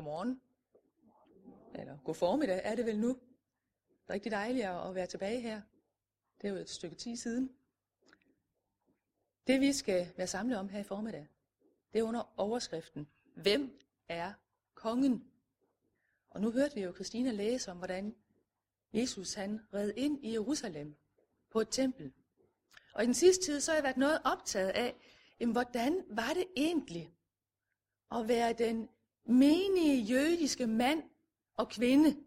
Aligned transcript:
Godmorgen. 0.00 0.40
Eller 1.74 1.98
god 2.04 2.14
formiddag 2.14 2.60
er 2.64 2.74
det 2.74 2.86
vel 2.86 2.98
nu. 2.98 3.18
Rigtig 4.10 4.32
dejligt 4.32 4.66
at 4.66 4.94
være 4.94 5.06
tilbage 5.06 5.40
her. 5.40 5.62
Det 6.40 6.48
er 6.48 6.52
jo 6.52 6.58
et 6.58 6.70
stykke 6.70 6.96
tid 6.96 7.16
siden. 7.16 7.56
Det 9.46 9.60
vi 9.60 9.72
skal 9.72 10.12
være 10.16 10.26
samlet 10.26 10.58
om 10.58 10.68
her 10.68 10.80
i 10.80 10.82
formiddag, 10.82 11.28
det 11.92 11.98
er 11.98 12.02
under 12.02 12.32
overskriften, 12.36 13.08
Hvem 13.34 13.80
er 14.08 14.32
kongen? 14.74 15.30
Og 16.30 16.40
nu 16.40 16.50
hørte 16.50 16.74
vi 16.74 16.82
jo 16.82 16.92
Christina 16.94 17.30
læse 17.30 17.70
om, 17.70 17.76
hvordan 17.76 18.16
Jesus 18.92 19.34
han 19.34 19.60
red 19.74 19.92
ind 19.96 20.24
i 20.24 20.32
Jerusalem 20.32 20.96
på 21.50 21.60
et 21.60 21.68
tempel. 21.70 22.12
Og 22.94 23.02
i 23.02 23.06
den 23.06 23.14
sidste 23.14 23.44
tid, 23.44 23.60
så 23.60 23.70
har 23.70 23.76
jeg 23.76 23.84
været 23.84 23.96
noget 23.96 24.20
optaget 24.24 24.70
af, 24.70 24.94
jamen, 25.40 25.52
hvordan 25.52 26.04
var 26.08 26.32
det 26.34 26.46
egentlig 26.56 27.14
at 28.12 28.28
være 28.28 28.52
den 28.52 28.88
menige 29.30 30.02
jødiske 30.02 30.66
mand 30.66 31.02
og 31.56 31.68
kvinde, 31.68 32.24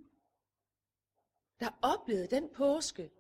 der 1.60 1.70
oplevede 1.82 2.28
den 2.28 2.50
påske, 2.54 3.12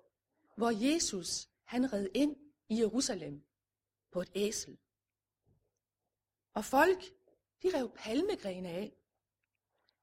hvor 0.57 0.69
Jesus 0.69 1.49
han 1.63 1.93
red 1.93 2.07
ind 2.13 2.35
i 2.69 2.79
Jerusalem 2.79 3.43
på 4.11 4.21
et 4.21 4.31
æsel. 4.35 4.77
Og 6.53 6.65
folk, 6.65 7.03
de 7.63 7.77
rev 7.77 7.91
palmegrene 7.95 8.69
af, 8.69 8.97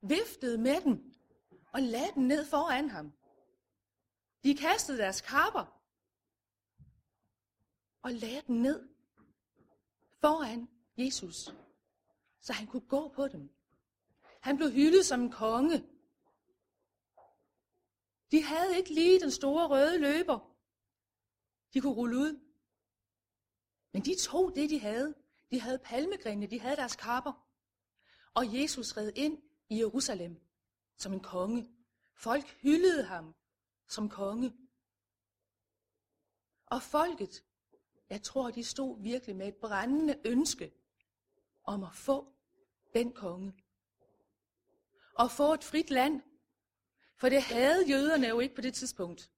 viftede 0.00 0.58
med 0.58 0.80
den 0.80 1.14
og 1.72 1.82
lagde 1.82 2.12
den 2.14 2.28
ned 2.28 2.46
foran 2.46 2.90
ham. 2.90 3.12
De 4.44 4.56
kastede 4.56 4.98
deres 4.98 5.20
kapper 5.20 5.80
og 8.02 8.12
lagde 8.12 8.42
den 8.46 8.62
ned 8.62 8.88
foran 10.20 10.68
Jesus, 10.96 11.54
så 12.40 12.52
han 12.52 12.66
kunne 12.66 12.88
gå 12.88 13.08
på 13.08 13.28
dem. 13.28 13.50
Han 14.40 14.56
blev 14.56 14.70
hyldet 14.70 15.06
som 15.06 15.20
en 15.20 15.30
konge. 15.30 15.86
De 18.30 18.42
havde 18.42 18.76
ikke 18.76 18.94
lige 18.94 19.20
den 19.20 19.30
store 19.30 19.68
røde 19.68 19.98
løber, 19.98 20.56
de 21.74 21.80
kunne 21.80 21.94
rulle 21.94 22.16
ud. 22.16 22.40
Men 23.92 24.04
de 24.04 24.14
tog 24.22 24.56
det, 24.56 24.70
de 24.70 24.78
havde. 24.78 25.14
De 25.50 25.60
havde 25.60 25.78
palmegrenene, 25.78 26.46
de 26.46 26.60
havde 26.60 26.76
deres 26.76 26.96
kapper. 26.96 27.46
Og 28.34 28.60
Jesus 28.60 28.96
red 28.96 29.12
ind 29.16 29.42
i 29.68 29.78
Jerusalem 29.78 30.40
som 30.96 31.12
en 31.12 31.20
konge. 31.20 31.70
Folk 32.14 32.46
hyldede 32.46 33.04
ham 33.04 33.34
som 33.88 34.08
konge. 34.08 34.52
Og 36.66 36.82
folket, 36.82 37.44
jeg 38.10 38.22
tror, 38.22 38.50
de 38.50 38.64
stod 38.64 39.02
virkelig 39.02 39.36
med 39.36 39.48
et 39.48 39.56
brændende 39.56 40.20
ønske 40.24 40.74
om 41.64 41.84
at 41.84 41.94
få 41.94 42.34
den 42.94 43.12
konge. 43.12 43.54
Og 45.20 45.30
få 45.30 45.54
et 45.54 45.64
frit 45.64 45.90
land. 45.90 46.22
For 47.16 47.28
det 47.28 47.42
havde 47.42 47.88
jøderne 47.88 48.28
jo 48.28 48.40
ikke 48.40 48.54
på 48.54 48.60
det 48.60 48.74
tidspunkt. 48.74 49.30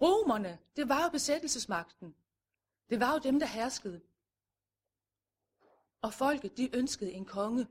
Romerne, 0.00 0.58
det 0.76 0.88
var 0.88 1.04
jo 1.04 1.08
besættelsesmagten. 1.08 2.14
Det 2.90 3.00
var 3.00 3.12
jo 3.12 3.18
dem, 3.18 3.40
der 3.40 3.46
herskede. 3.46 4.00
Og 6.02 6.14
folket, 6.14 6.56
de 6.56 6.76
ønskede 6.76 7.12
en 7.12 7.24
konge, 7.24 7.66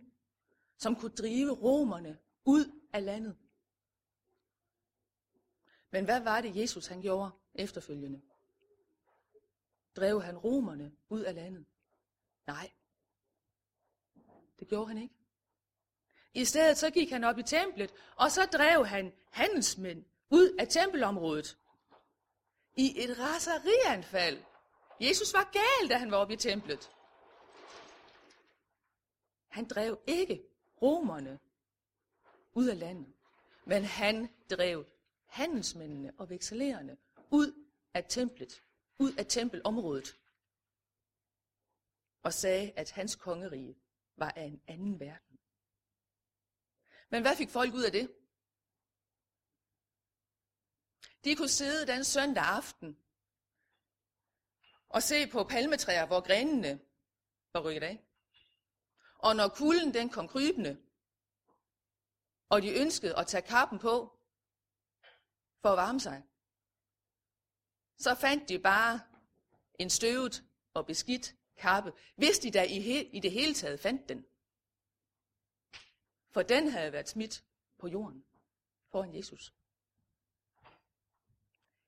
som 0.77 0.95
kunne 0.95 1.15
drive 1.15 1.51
romerne 1.51 2.19
ud 2.45 2.79
af 2.93 3.05
landet. 3.05 3.37
Men 5.91 6.05
hvad 6.05 6.19
var 6.19 6.41
det, 6.41 6.55
Jesus 6.55 6.87
han 6.87 7.01
gjorde 7.01 7.31
efterfølgende? 7.53 8.21
Drev 9.95 10.21
han 10.21 10.37
romerne 10.37 10.95
ud 11.09 11.21
af 11.21 11.35
landet? 11.35 11.65
Nej, 12.47 12.71
det 14.59 14.67
gjorde 14.67 14.87
han 14.87 14.97
ikke. 14.97 15.18
I 16.33 16.45
stedet 16.45 16.77
så 16.77 16.89
gik 16.89 17.09
han 17.09 17.23
op 17.23 17.37
i 17.37 17.43
templet, 17.43 17.91
og 18.15 18.31
så 18.31 18.45
drev 18.45 18.85
han 18.85 19.13
handelsmænd 19.31 20.05
ud 20.29 20.55
af 20.59 20.67
tempelområdet. 20.67 21.57
I 22.75 23.03
et 23.03 23.19
raserianfald. 23.19 24.43
Jesus 25.01 25.33
var 25.33 25.51
gal, 25.53 25.89
da 25.89 25.97
han 25.97 26.11
var 26.11 26.17
oppe 26.17 26.33
i 26.33 26.37
templet. 26.37 26.91
Han 29.47 29.67
drev 29.67 29.99
ikke 30.07 30.43
romerne 30.81 31.39
ud 32.53 32.67
af 32.67 32.79
landet, 32.79 33.13
men 33.65 33.83
han 33.83 34.29
drev 34.49 34.85
handelsmændene 35.25 36.13
og 36.17 36.29
vekselererne 36.29 36.97
ud 37.31 37.65
af 37.93 38.05
templet, 38.09 38.63
ud 38.99 39.13
af 39.13 39.25
tempelområdet, 39.25 40.17
og 42.23 42.33
sagde, 42.33 42.71
at 42.75 42.91
hans 42.91 43.15
kongerige 43.15 43.77
var 44.17 44.31
af 44.35 44.43
en 44.43 44.61
anden 44.67 44.99
verden. 44.99 45.28
Men 47.09 47.21
hvad 47.21 47.35
fik 47.35 47.49
folk 47.49 47.73
ud 47.73 47.83
af 47.83 47.91
det? 47.91 48.15
De 51.23 51.35
kunne 51.35 51.49
sidde 51.49 51.87
den 51.87 52.03
søndag 52.03 52.43
aften 52.43 52.97
og 54.89 55.03
se 55.03 55.27
på 55.27 55.43
palmetræer, 55.43 56.05
hvor 56.05 56.21
grenene 56.21 56.79
var 57.53 57.61
rykket 57.61 57.83
af. 57.83 58.05
Og 59.15 59.35
når 59.35 59.47
kulden 59.47 59.93
den 59.93 60.09
kom 60.09 60.27
krybende, 60.27 60.81
og 62.49 62.61
de 62.61 62.79
ønskede 62.81 63.17
at 63.17 63.27
tage 63.27 63.41
kappen 63.41 63.79
på 63.79 64.19
for 65.61 65.69
at 65.69 65.77
varme 65.77 65.99
sig, 65.99 66.23
så 67.97 68.15
fandt 68.15 68.49
de 68.49 68.59
bare 68.59 69.01
en 69.79 69.89
støvet 69.89 70.43
og 70.73 70.85
beskidt 70.85 71.35
kappe, 71.57 71.93
hvis 72.15 72.39
de 72.39 72.51
da 72.51 72.63
i, 72.63 72.79
he- 72.79 73.09
i 73.13 73.19
det 73.19 73.31
hele 73.31 73.53
taget 73.53 73.79
fandt 73.79 74.09
den. 74.09 74.25
For 76.31 76.41
den 76.41 76.67
havde 76.67 76.91
været 76.91 77.09
smidt 77.09 77.43
på 77.79 77.87
jorden 77.87 78.25
foran 78.91 79.15
Jesus. 79.15 79.53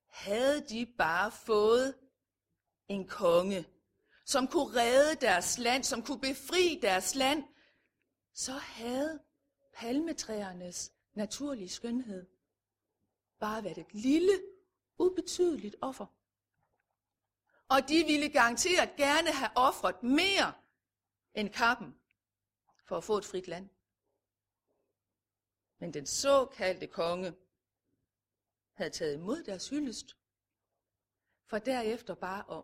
Havde 0.07 0.61
de 0.69 0.85
bare 0.97 1.31
fået 1.31 1.95
en 2.87 3.07
konge, 3.07 3.67
som 4.25 4.47
kunne 4.47 4.75
redde 4.75 5.15
deres 5.25 5.57
land, 5.57 5.83
som 5.83 6.03
kunne 6.03 6.19
befri 6.19 6.79
deres 6.81 7.15
land, 7.15 7.43
så 8.33 8.51
havde 8.51 9.19
palmetræernes 9.73 10.91
naturlige 11.13 11.69
skønhed 11.69 12.27
bare 13.39 13.63
været 13.63 13.77
et 13.77 13.93
lille, 13.93 14.41
ubetydeligt 14.97 15.75
offer. 15.81 16.05
Og 17.69 17.89
de 17.89 18.03
ville 18.07 18.29
garanteret 18.29 18.95
gerne 18.95 19.31
have 19.31 19.51
offret 19.55 20.03
mere 20.03 20.53
end 21.33 21.49
kappen 21.49 21.95
for 22.85 22.97
at 22.97 23.03
få 23.03 23.17
et 23.17 23.25
frit 23.25 23.47
land. 23.47 23.69
Men 25.81 25.93
den 25.93 26.05
såkaldte 26.05 26.87
konge 26.87 27.35
havde 28.73 28.89
taget 28.89 29.13
imod 29.13 29.43
deres 29.43 29.69
hyldest, 29.69 30.17
for 31.45 31.59
derefter 31.59 32.15
bare 32.15 32.57
at 32.57 32.63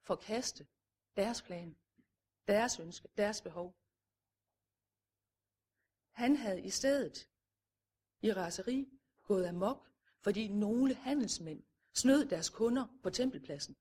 forkaste 0.00 0.66
deres 1.16 1.42
plan, 1.42 1.76
deres 2.48 2.80
ønske, 2.80 3.08
deres 3.16 3.40
behov. 3.40 3.76
Han 6.10 6.36
havde 6.36 6.62
i 6.62 6.70
stedet 6.70 7.30
i 8.22 8.32
raseri 8.32 9.00
gået 9.22 9.46
amok, 9.46 9.90
fordi 10.20 10.48
nogle 10.48 10.94
handelsmænd 10.94 11.62
snød 11.94 12.28
deres 12.28 12.50
kunder 12.50 12.86
på 13.02 13.10
tempelpladsen. 13.10 13.76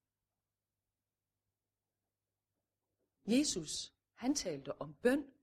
Jesus, 3.26 3.94
han 4.14 4.36
talte 4.36 4.82
om 4.82 4.94
bøn, 4.94 5.34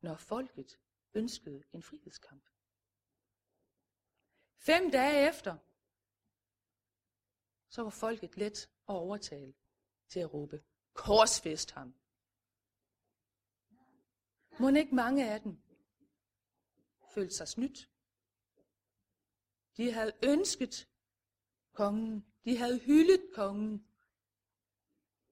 når 0.00 0.16
folket 0.16 0.78
ønskede 1.14 1.64
en 1.72 1.82
frihedskamp. 1.82 2.48
Fem 4.56 4.90
dage 4.90 5.28
efter, 5.28 5.56
så 7.68 7.82
var 7.82 7.90
folket 7.90 8.36
let 8.36 8.58
at 8.62 8.94
overtale 8.94 9.54
til 10.08 10.20
at 10.20 10.34
råbe, 10.34 10.64
korsfest 10.92 11.70
ham. 11.70 11.94
Må 14.60 14.68
ikke 14.68 14.94
mange 14.94 15.30
af 15.32 15.40
dem 15.40 15.62
følte 17.14 17.34
sig 17.34 17.48
snydt? 17.48 17.90
De 19.76 19.92
havde 19.92 20.12
ønsket 20.22 20.88
kongen, 21.72 22.26
de 22.44 22.56
havde 22.56 22.78
hyldet 22.78 23.30
kongen, 23.34 23.86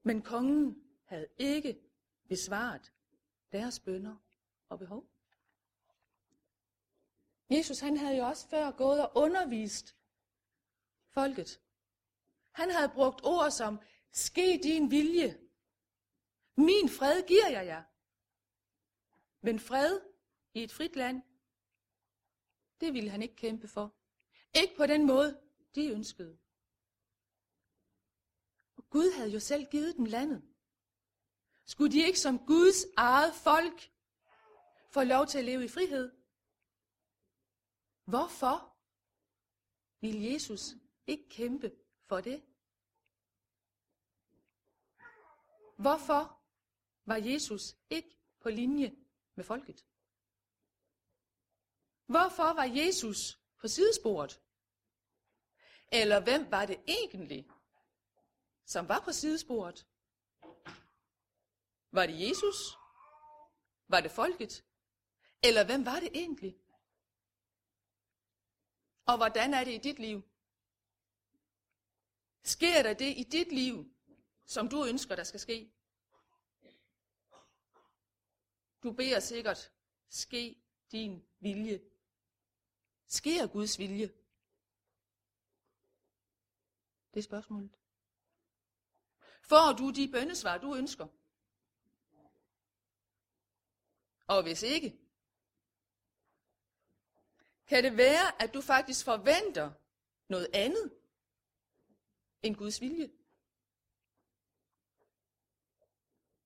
men 0.03 0.23
kongen 0.23 0.83
havde 1.05 1.29
ikke 1.39 1.81
besvaret 2.29 2.93
deres 3.53 3.81
bønder 3.81 4.17
og 4.69 4.79
behov. 4.79 5.18
Jesus 7.51 7.81
han 7.81 7.97
havde 7.97 8.17
jo 8.17 8.27
også 8.27 8.49
før 8.49 8.71
gået 8.71 9.03
og 9.03 9.13
undervist 9.15 9.97
folket. 11.09 11.61
Han 12.53 12.71
havde 12.71 12.89
brugt 12.89 13.21
ord 13.25 13.51
som, 13.51 13.81
ske 14.13 14.61
din 14.63 14.91
vilje. 14.91 15.39
Min 16.57 16.89
fred 16.89 17.27
giver 17.27 17.49
jeg 17.49 17.67
jer. 17.67 17.83
Men 19.41 19.61
fred 19.61 20.01
i 20.55 20.63
et 20.63 20.73
frit 20.73 20.97
land, 20.97 21.23
det 22.81 22.95
ville 22.95 23.11
han 23.11 23.23
ikke 23.23 23.37
kæmpe 23.37 23.69
for. 23.69 23.95
Ikke 24.55 24.77
på 24.77 24.87
den 24.87 25.07
måde, 25.07 25.41
de 25.75 25.89
ønskede. 25.89 26.39
Og 28.77 28.91
Gud 28.91 29.17
havde 29.17 29.31
jo 29.31 29.41
selv 29.41 29.67
givet 29.71 29.97
dem 29.97 30.05
landet. 30.05 30.43
Skulle 31.65 31.93
de 31.93 32.07
ikke 32.07 32.21
som 32.21 32.39
Guds 32.39 32.85
eget 32.97 33.35
folk 33.35 33.91
få 34.91 35.03
lov 35.03 35.27
til 35.27 35.39
at 35.39 35.45
leve 35.45 35.65
i 35.65 35.69
frihed. 35.69 36.18
Hvorfor 38.09 38.77
vil 40.01 40.23
Jesus 40.23 40.75
ikke 41.07 41.29
kæmpe 41.29 41.73
for 42.07 42.21
det? 42.21 42.43
Hvorfor 45.77 46.41
var 47.05 47.17
Jesus 47.17 47.77
ikke 47.91 48.19
på 48.41 48.51
linje 48.51 48.97
med 49.35 49.45
folket? 49.45 49.87
Hvorfor 52.07 52.53
var 52.55 52.65
Jesus 52.65 53.39
på 53.61 53.69
sidesporet? 53.69 54.41
Eller 55.93 56.21
hvem 56.21 56.51
var 56.51 56.67
det 56.67 56.81
egentlig, 56.87 57.49
som 58.65 58.89
var 58.89 59.01
på 59.01 59.13
sidesporet? 59.13 59.87
Var 61.91 62.07
det 62.07 62.21
Jesus? 62.21 62.79
Var 63.89 64.01
det 64.01 64.11
folket? 64.11 64.65
Eller 65.43 65.65
hvem 65.65 65.87
var 65.87 66.01
det 66.01 66.11
egentlig? 66.15 66.59
Og 69.09 69.17
hvordan 69.17 69.55
er 69.55 69.65
det 69.65 69.75
i 69.75 69.79
dit 69.79 69.99
liv? 69.99 70.23
Sker 72.43 72.83
der 72.83 72.95
det 72.95 73.17
i 73.17 73.23
dit 73.23 73.53
liv, 73.53 73.95
som 74.47 74.69
du 74.69 74.85
ønsker, 74.85 75.17
der 75.17 75.25
skal 75.25 75.41
ske? 75.41 75.73
Du 78.83 78.93
beder 78.93 79.21
sikkert, 79.21 79.73
ske 80.09 80.63
din 80.93 81.27
vilje. 81.41 81.81
Sker 83.07 83.47
Guds 83.47 83.79
vilje? 83.79 84.07
Det 87.15 87.21
er 87.21 87.25
spørgsmålet. 87.25 87.79
Får 89.43 89.77
du 89.79 89.91
de 89.91 90.13
bøndesvar, 90.13 90.59
du 90.59 90.75
ønsker? 90.75 91.07
Og 94.27 94.43
hvis 94.43 94.63
ikke, 94.63 95.08
kan 97.69 97.85
det 97.85 97.97
være, 97.97 98.43
at 98.43 98.55
du 98.55 98.61
faktisk 98.61 99.05
forventer 99.05 99.73
noget 100.29 100.49
andet 100.55 100.93
end 102.43 102.57
Guds 102.57 102.81
vilje? 102.81 103.11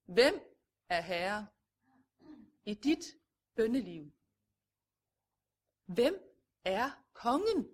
Hvem 0.05 0.35
er 0.89 1.01
herre 1.01 1.47
i 2.65 2.75
dit 2.75 3.05
bønneliv? 3.55 4.13
Hvem 5.85 6.15
er 6.65 6.91
kongen? 7.13 7.69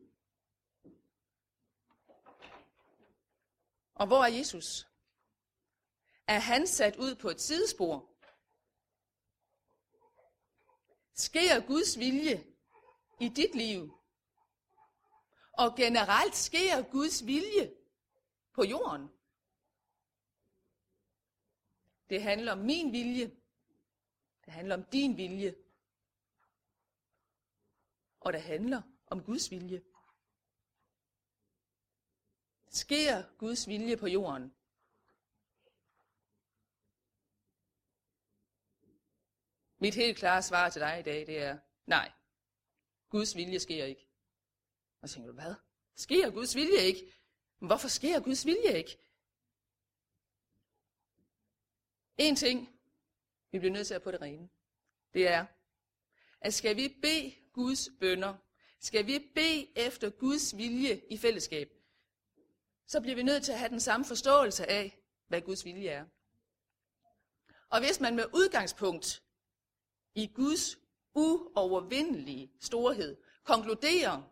Og 3.95 4.07
hvor 4.07 4.25
er 4.25 4.29
Jesus? 4.29 4.87
Er 6.27 6.39
han 6.39 6.67
sat 6.67 6.97
ud 6.97 7.15
på 7.15 7.29
et 7.29 7.41
sidespor? 7.41 8.11
Sker 11.15 11.67
Guds 11.67 11.99
vilje 11.99 12.58
i 13.21 13.29
dit 13.29 13.55
liv? 13.55 13.99
Og 15.53 15.77
generelt 15.77 16.37
sker 16.37 16.91
Guds 16.91 17.27
vilje 17.27 17.75
på 18.53 18.65
jorden? 18.65 19.09
Det 22.11 22.23
handler 22.23 22.53
om 22.53 22.59
min 22.59 22.93
vilje. 22.93 23.27
Det 24.45 24.53
handler 24.53 24.77
om 24.77 24.85
din 24.85 25.17
vilje. 25.17 25.55
Og 28.21 28.33
det 28.33 28.43
handler 28.43 28.83
om 29.07 29.25
Guds 29.25 29.51
vilje. 29.51 29.83
Sker 32.71 33.39
Guds 33.39 33.69
vilje 33.69 33.97
på 33.97 34.07
jorden? 34.07 34.55
Mit 39.81 39.95
helt 39.95 40.19
klare 40.19 40.43
svar 40.43 40.69
til 40.69 40.81
dig 40.81 41.01
i 41.01 41.03
dag, 41.03 41.27
det 41.27 41.43
er 41.43 41.59
nej. 41.87 42.18
Guds 43.09 43.37
vilje 43.37 43.61
sker 43.61 43.85
ikke. 43.85 44.09
Og 45.01 45.09
så 45.09 45.15
tænker 45.15 45.31
du, 45.31 45.35
hvad? 45.35 45.55
Sker 45.97 46.31
Guds 46.31 46.55
vilje 46.55 46.79
ikke? 46.83 47.13
Men 47.61 47.67
hvorfor 47.67 47.89
sker 47.89 48.21
Guds 48.21 48.47
vilje 48.47 48.79
ikke? 48.79 48.99
En 52.19 52.37
ting, 52.37 52.81
vi 53.51 53.59
bliver 53.59 53.73
nødt 53.73 53.87
til 53.87 53.95
at 53.95 54.03
på 54.03 54.11
det 54.11 54.21
rene, 54.21 54.49
det 55.15 55.29
er, 55.29 55.47
at 56.41 56.55
skal 56.55 56.77
vi 56.77 56.97
bede 57.03 57.35
Guds 57.53 57.89
bønder, 58.01 58.35
skal 58.81 59.07
vi 59.07 59.31
bede 59.35 59.79
efter 59.79 60.11
Guds 60.11 60.57
vilje 60.57 61.03
i 61.11 61.17
fællesskab, 61.17 61.73
så 62.87 63.01
bliver 63.01 63.17
vi 63.17 63.23
nødt 63.23 63.45
til 63.45 63.53
at 63.53 63.59
have 63.59 63.71
den 63.71 63.81
samme 63.81 64.07
forståelse 64.07 64.67
af, 64.71 64.99
hvad 65.27 65.41
Guds 65.41 65.65
vilje 65.65 65.89
er. 65.89 66.07
Og 67.69 67.81
hvis 67.81 68.01
man 68.01 68.17
med 68.17 68.25
udgangspunkt 68.35 69.23
i 70.15 70.27
Guds 70.35 70.79
uovervindelige 71.19 72.53
storhed 72.61 73.17
konkluderer, 73.45 74.23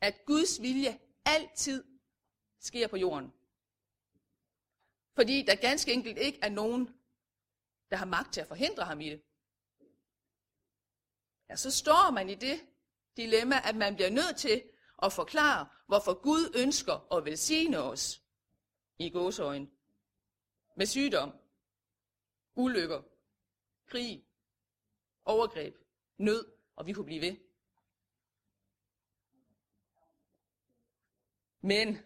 at 0.00 0.14
Guds 0.26 0.62
vilje 0.62 0.98
altid 1.24 1.84
sker 2.60 2.88
på 2.88 2.96
jorden, 2.96 3.32
fordi 5.14 5.42
der 5.42 5.54
ganske 5.54 5.92
enkelt 5.92 6.18
ikke 6.18 6.38
er 6.42 6.48
nogen, 6.48 6.88
der 7.90 7.96
har 7.96 8.06
magt 8.06 8.32
til 8.32 8.40
at 8.40 8.48
forhindre 8.48 8.84
ham 8.84 9.00
i 9.00 9.10
det, 9.10 9.22
ja, 11.50 11.56
så 11.56 11.70
står 11.70 12.10
man 12.10 12.30
i 12.30 12.34
det 12.34 12.60
dilemma, 13.16 13.56
at 13.64 13.76
man 13.76 13.94
bliver 13.94 14.10
nødt 14.10 14.36
til 14.36 14.62
at 15.02 15.12
forklare, 15.12 15.68
hvorfor 15.86 16.22
Gud 16.22 16.52
ønsker 16.56 17.14
at 17.14 17.24
velsigne 17.24 17.78
os 17.78 18.22
i 18.98 19.10
gåsøjen 19.10 19.70
med 20.76 20.86
sygdom, 20.86 21.32
ulykker, 22.54 23.02
krig, 23.86 24.24
overgreb, 25.24 25.76
nød, 26.18 26.52
og 26.76 26.86
vi 26.86 26.92
kunne 26.92 27.04
blive 27.04 27.20
ved. 27.20 27.36
Men 31.60 31.98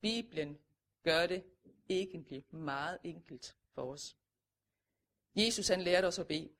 Bibelen 0.00 0.58
gør 1.02 1.26
det 1.26 1.44
egentlig 1.88 2.44
meget 2.50 2.98
enkelt 3.04 3.56
for 3.74 3.92
os. 3.92 4.16
Jesus 5.34 5.68
han 5.68 5.82
lærte 5.82 6.06
os 6.06 6.18
at 6.18 6.26
bede. 6.26 6.52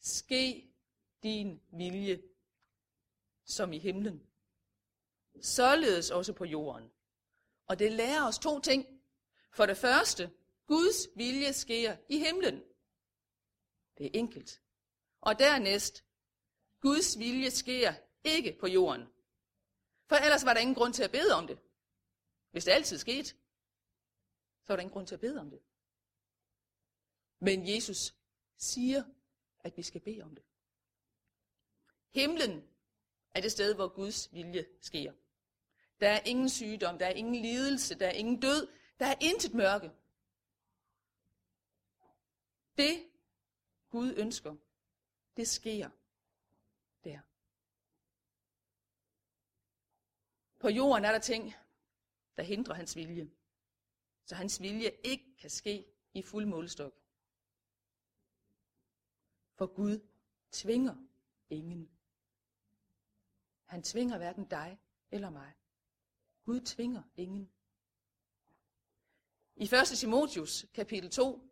Ske 0.00 0.70
din 1.22 1.60
vilje 1.72 2.22
som 3.44 3.72
i 3.72 3.78
himlen. 3.78 4.26
Således 5.40 6.10
også 6.10 6.32
på 6.32 6.44
jorden. 6.44 6.90
Og 7.66 7.78
det 7.78 7.92
lærer 7.92 8.26
os 8.26 8.38
to 8.38 8.60
ting. 8.60 9.00
For 9.52 9.66
det 9.66 9.76
første, 9.76 10.30
Guds 10.66 11.08
vilje 11.16 11.52
sker 11.52 11.96
i 12.08 12.18
himlen. 12.18 12.62
Det 14.00 14.06
er 14.06 14.18
enkelt. 14.18 14.62
Og 15.20 15.38
dernæst, 15.38 16.04
Guds 16.80 17.18
vilje 17.18 17.50
sker 17.50 17.94
ikke 18.24 18.56
på 18.60 18.66
jorden. 18.66 19.06
For 20.06 20.16
ellers 20.16 20.44
var 20.44 20.54
der 20.54 20.60
ingen 20.60 20.74
grund 20.74 20.94
til 20.94 21.02
at 21.02 21.10
bede 21.10 21.34
om 21.34 21.46
det. 21.46 21.58
Hvis 22.50 22.64
det 22.64 22.72
altid 22.72 22.98
skete, 22.98 23.28
så 23.28 24.68
var 24.68 24.76
der 24.76 24.80
ingen 24.80 24.92
grund 24.92 25.06
til 25.06 25.14
at 25.14 25.20
bede 25.20 25.40
om 25.40 25.50
det. 25.50 25.60
Men 27.40 27.68
Jesus 27.68 28.14
siger, 28.56 29.04
at 29.60 29.76
vi 29.76 29.82
skal 29.82 30.00
bede 30.00 30.22
om 30.22 30.34
det. 30.34 30.44
Himlen 32.10 32.68
er 33.30 33.40
det 33.40 33.52
sted, 33.52 33.74
hvor 33.74 33.88
Guds 33.88 34.32
vilje 34.32 34.66
sker. 34.80 35.12
Der 36.00 36.08
er 36.08 36.20
ingen 36.24 36.48
sygdom, 36.48 36.98
der 36.98 37.06
er 37.06 37.10
ingen 37.10 37.42
lidelse, 37.42 37.94
der 37.94 38.06
er 38.06 38.12
ingen 38.12 38.40
død, 38.40 38.68
der 38.98 39.06
er 39.06 39.16
intet 39.20 39.54
mørke. 39.54 39.90
Det 42.76 43.09
Gud 43.90 44.14
ønsker, 44.16 44.56
det 45.36 45.48
sker 45.48 45.90
der. 47.04 47.20
På 50.58 50.68
jorden 50.68 51.04
er 51.04 51.12
der 51.12 51.18
ting, 51.18 51.54
der 52.36 52.42
hindrer 52.42 52.74
hans 52.74 52.96
vilje, 52.96 53.30
så 54.24 54.34
hans 54.34 54.60
vilje 54.60 54.90
ikke 55.04 55.36
kan 55.36 55.50
ske 55.50 55.86
i 56.14 56.22
fuld 56.22 56.46
målestok. 56.46 56.92
For 59.54 59.66
Gud 59.66 60.00
tvinger 60.52 60.96
ingen. 61.50 61.90
Han 63.64 63.82
tvinger 63.82 64.16
hverken 64.16 64.44
dig 64.44 64.80
eller 65.10 65.30
mig. 65.30 65.52
Gud 66.44 66.60
tvinger 66.60 67.02
ingen. 67.16 67.50
I 69.56 69.64
1. 69.64 69.70
Timotius 69.98 70.66
kapitel 70.74 71.10
2 71.10 71.50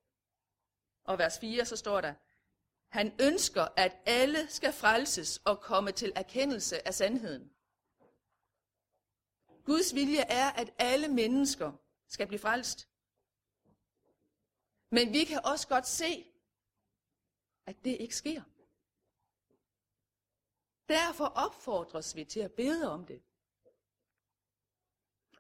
og 1.05 1.19
vers 1.19 1.39
4, 1.39 1.65
så 1.65 1.77
står 1.77 2.01
der, 2.01 2.15
han 2.89 3.15
ønsker, 3.21 3.69
at 3.77 4.03
alle 4.07 4.49
skal 4.49 4.73
frelses 4.73 5.41
og 5.45 5.61
komme 5.61 5.93
til 5.93 6.13
erkendelse 6.17 6.87
af 6.87 6.95
sandheden. 6.95 7.53
Guds 9.65 9.95
vilje 9.95 10.21
er, 10.21 10.51
at 10.51 10.75
alle 10.79 11.09
mennesker 11.09 11.73
skal 12.07 12.27
blive 12.27 12.39
frelst. 12.39 12.89
Men 14.91 15.13
vi 15.13 15.25
kan 15.25 15.41
også 15.45 15.69
godt 15.69 15.87
se, 15.87 16.33
at 17.67 17.85
det 17.85 17.97
ikke 18.01 18.17
sker. 18.17 18.43
Derfor 20.89 21.25
opfordres 21.25 22.17
vi 22.17 22.25
til 22.25 22.41
at 22.41 22.53
bede 22.53 22.93
om 22.93 23.07
det. 23.07 23.23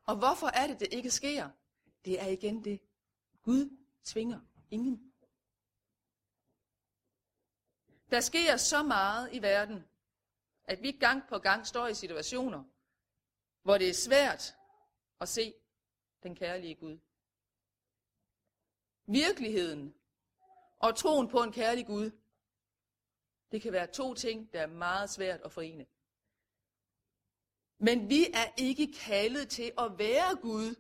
Og 0.05 0.17
hvorfor 0.17 0.47
er 0.47 0.67
det, 0.67 0.81
det 0.81 0.89
ikke 0.93 1.11
sker? 1.11 1.51
Det 2.05 2.21
er 2.21 2.27
igen 2.27 2.65
det. 2.65 2.81
Gud 3.43 3.79
tvinger 4.05 4.41
ingen. 4.71 5.08
Der 8.11 8.21
sker 8.21 8.57
så 8.57 8.83
meget 8.83 9.33
i 9.33 9.43
verden, 9.43 9.85
at 10.65 10.83
vi 10.83 10.93
gang 10.93 11.29
på 11.29 11.39
gang 11.39 11.67
står 11.67 11.87
i 11.87 11.95
situationer, 11.95 12.65
hvor 13.63 13.79
det 13.79 13.89
er 13.89 13.95
svært 13.95 14.57
at 15.21 15.29
se 15.29 15.55
den 16.23 16.37
kærlige 16.37 16.75
Gud. 16.75 16.99
Virkeligheden 19.07 19.95
og 20.79 20.97
troen 20.97 21.29
på 21.29 21.43
en 21.43 21.53
kærlig 21.53 21.87
Gud, 21.87 22.11
det 23.53 23.63
kan 23.63 23.73
være 23.73 23.87
to 23.87 24.15
ting, 24.15 24.53
der 24.53 24.61
er 24.61 24.67
meget 24.67 25.11
svært 25.11 25.41
at 25.41 25.53
forene. 25.53 25.87
Men 27.79 28.09
vi 28.09 28.27
er 28.35 28.53
ikke 28.57 28.93
kaldet 28.93 29.49
til 29.49 29.73
at 29.79 29.99
være 29.99 30.37
Gud, 30.37 30.75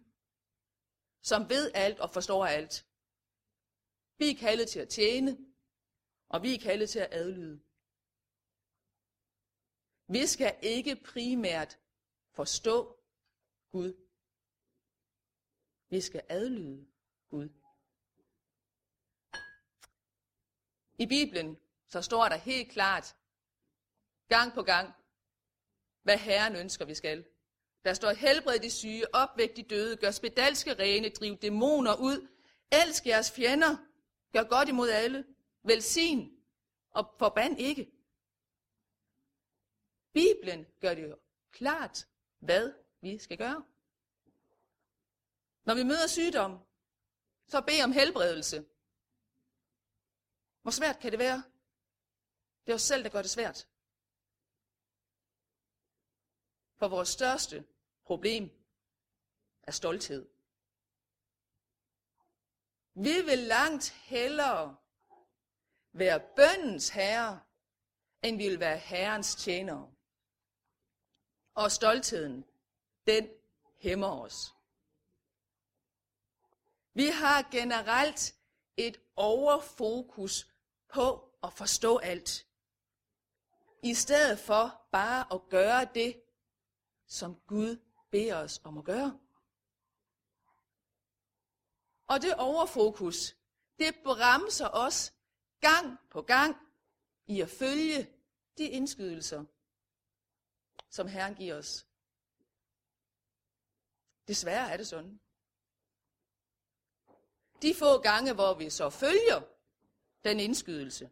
som 1.23 1.49
ved 1.49 1.71
alt 1.75 2.01
og 2.01 2.11
forstår 2.11 2.47
alt. 2.47 2.87
Vi 4.19 4.31
er 4.31 4.39
kaldet 4.39 4.69
til 4.69 4.81
at 4.81 4.89
tjene, 4.89 5.48
og 6.29 6.43
vi 6.43 6.55
er 6.55 6.59
kaldet 6.59 6.91
til 6.91 6.99
at 6.99 7.09
adlyde. 7.11 7.61
Vi 10.09 10.27
skal 10.27 10.57
ikke 10.63 10.97
primært 10.97 11.79
forstå 12.33 12.99
Gud. 13.71 13.95
Vi 15.91 16.01
skal 16.01 16.23
adlyde 16.29 16.87
Gud. 17.31 17.49
I 20.99 21.07
Bibelen 21.07 21.59
så 21.87 22.03
står 22.03 22.29
der 22.29 22.37
helt 22.37 22.71
klart, 22.71 23.17
gang 24.29 24.53
på 24.55 24.63
gang, 24.63 24.95
hvad 26.03 26.19
Herren 26.19 26.57
ønsker, 26.57 26.85
vi 26.85 26.95
skal. 26.95 27.27
Der 27.85 27.95
står, 27.95 28.13
helbred 28.13 28.59
de 28.59 28.71
syge, 28.71 29.15
opvæk 29.15 29.57
de 29.57 29.63
døde, 29.63 29.97
gør 29.97 30.11
spedalske 30.11 30.75
rene, 30.75 31.09
driv 31.09 31.37
dæmoner 31.37 31.97
ud, 31.97 32.29
elsk 32.73 33.07
jeres 33.07 33.33
fjender, 33.33 33.77
gør 34.33 34.43
godt 34.43 34.69
imod 34.69 34.89
alle, 34.89 35.25
velsign 35.69 36.43
og 36.91 37.15
forband 37.19 37.61
ikke. 37.61 37.93
Bibelen 40.13 40.67
gør 40.81 40.95
det 40.95 41.03
jo 41.03 41.19
klart, 41.51 42.09
hvad 42.39 42.73
vi 43.01 43.19
skal 43.19 43.39
gøre. 43.39 43.65
Når 45.65 45.75
vi 45.75 45.83
møder 45.83 46.07
sygdom, 46.07 46.59
så 47.47 47.61
bed 47.61 47.85
om 47.85 47.93
helbredelse. 47.93 48.67
Hvor 50.63 50.71
svært 50.71 50.99
kan 50.99 51.11
det 51.11 51.19
være? 51.19 51.43
Det 52.67 52.73
er 52.73 52.75
os 52.75 52.83
selv, 52.83 53.05
der 53.05 53.11
gør 53.11 53.23
det 53.23 53.31
svært. 53.31 53.69
For 56.77 56.89
vores 56.89 57.09
største 57.09 57.65
problem 58.05 58.51
er 59.63 59.73
stolthed. 59.73 60.29
Vi 62.95 63.23
vil 63.23 63.39
langt 63.39 63.91
hellere 63.91 64.77
være 65.99 66.21
bøndens 66.21 66.88
herre, 66.88 67.40
end 68.23 68.37
vi 68.37 68.49
vil 68.49 68.61
være 68.61 68.78
herrens 68.78 69.35
tjenere. 69.35 69.90
Og 71.55 71.73
stoltheden, 71.73 72.45
den 73.07 73.28
hæmmer 73.78 74.21
os. 74.21 74.55
Vi 76.95 77.07
har 77.07 77.49
generelt 77.50 78.35
et 78.76 79.00
overfokus 79.17 80.50
på 80.88 81.35
at 81.43 81.52
forstå 81.52 81.99
alt. 81.99 82.47
I 83.83 83.95
stedet 83.95 84.38
for 84.38 84.87
bare 84.93 85.35
at 85.35 85.49
gøre 85.49 85.88
det, 85.95 86.23
som 87.07 87.40
Gud 87.47 87.76
beder 88.11 88.37
os 88.37 88.61
om 88.64 88.78
at 88.78 88.85
gøre. 88.85 89.19
Og 92.07 92.23
det 92.23 92.35
overfokus, 92.35 93.37
det 93.78 93.95
bremser 94.05 94.69
os 94.69 95.14
gang 95.61 95.99
på 96.11 96.23
gang 96.23 96.57
i 97.27 97.41
at 97.41 97.50
følge 97.50 98.11
de 98.59 98.65
indskydelser, 98.65 99.45
som 100.91 101.07
Herren 101.07 101.35
giver 101.35 101.55
os. 101.55 101.87
Desværre 104.29 104.71
er 104.73 104.77
det 104.77 104.87
sådan. 104.87 105.21
De 107.62 107.75
få 107.75 107.99
gange, 107.99 108.35
hvor 108.35 108.55
vi 108.55 108.71
så 108.71 108.91
følger 108.91 109.43
den 110.25 110.41
indskydelse, 110.41 111.11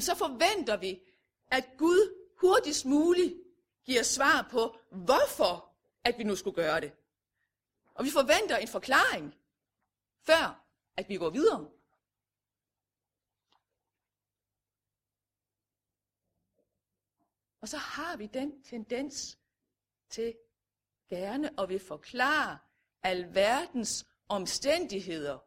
så 0.00 0.14
forventer 0.14 0.76
vi, 0.76 1.02
at 1.50 1.64
Gud 1.78 2.28
hurtigst 2.40 2.84
muligt 2.84 3.34
giver 3.84 4.02
svar 4.02 4.48
på, 4.50 4.76
hvorfor 4.90 5.74
at 6.04 6.18
vi 6.18 6.24
nu 6.24 6.36
skulle 6.36 6.54
gøre 6.54 6.80
det. 6.80 6.92
Og 7.94 8.04
vi 8.04 8.10
forventer 8.10 8.56
en 8.56 8.68
forklaring, 8.68 9.34
før 10.26 10.64
at 10.96 11.08
vi 11.08 11.16
går 11.16 11.30
videre. 11.30 11.70
Og 17.60 17.68
så 17.68 17.76
har 17.76 18.16
vi 18.16 18.26
den 18.26 18.62
tendens 18.62 19.38
til 20.08 20.36
gerne 21.08 21.60
at 21.60 21.68
vil 21.68 21.80
forklare 21.80 22.58
alverdens 23.02 24.06
omstændigheder 24.28 25.38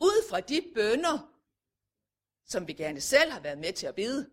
ud 0.00 0.28
fra 0.30 0.40
de 0.40 0.72
bønder, 0.74 1.34
som 2.44 2.66
vi 2.66 2.72
gerne 2.72 3.00
selv 3.00 3.30
har 3.30 3.40
været 3.40 3.58
med 3.58 3.72
til 3.72 3.86
at 3.86 3.94
bede. 3.94 4.30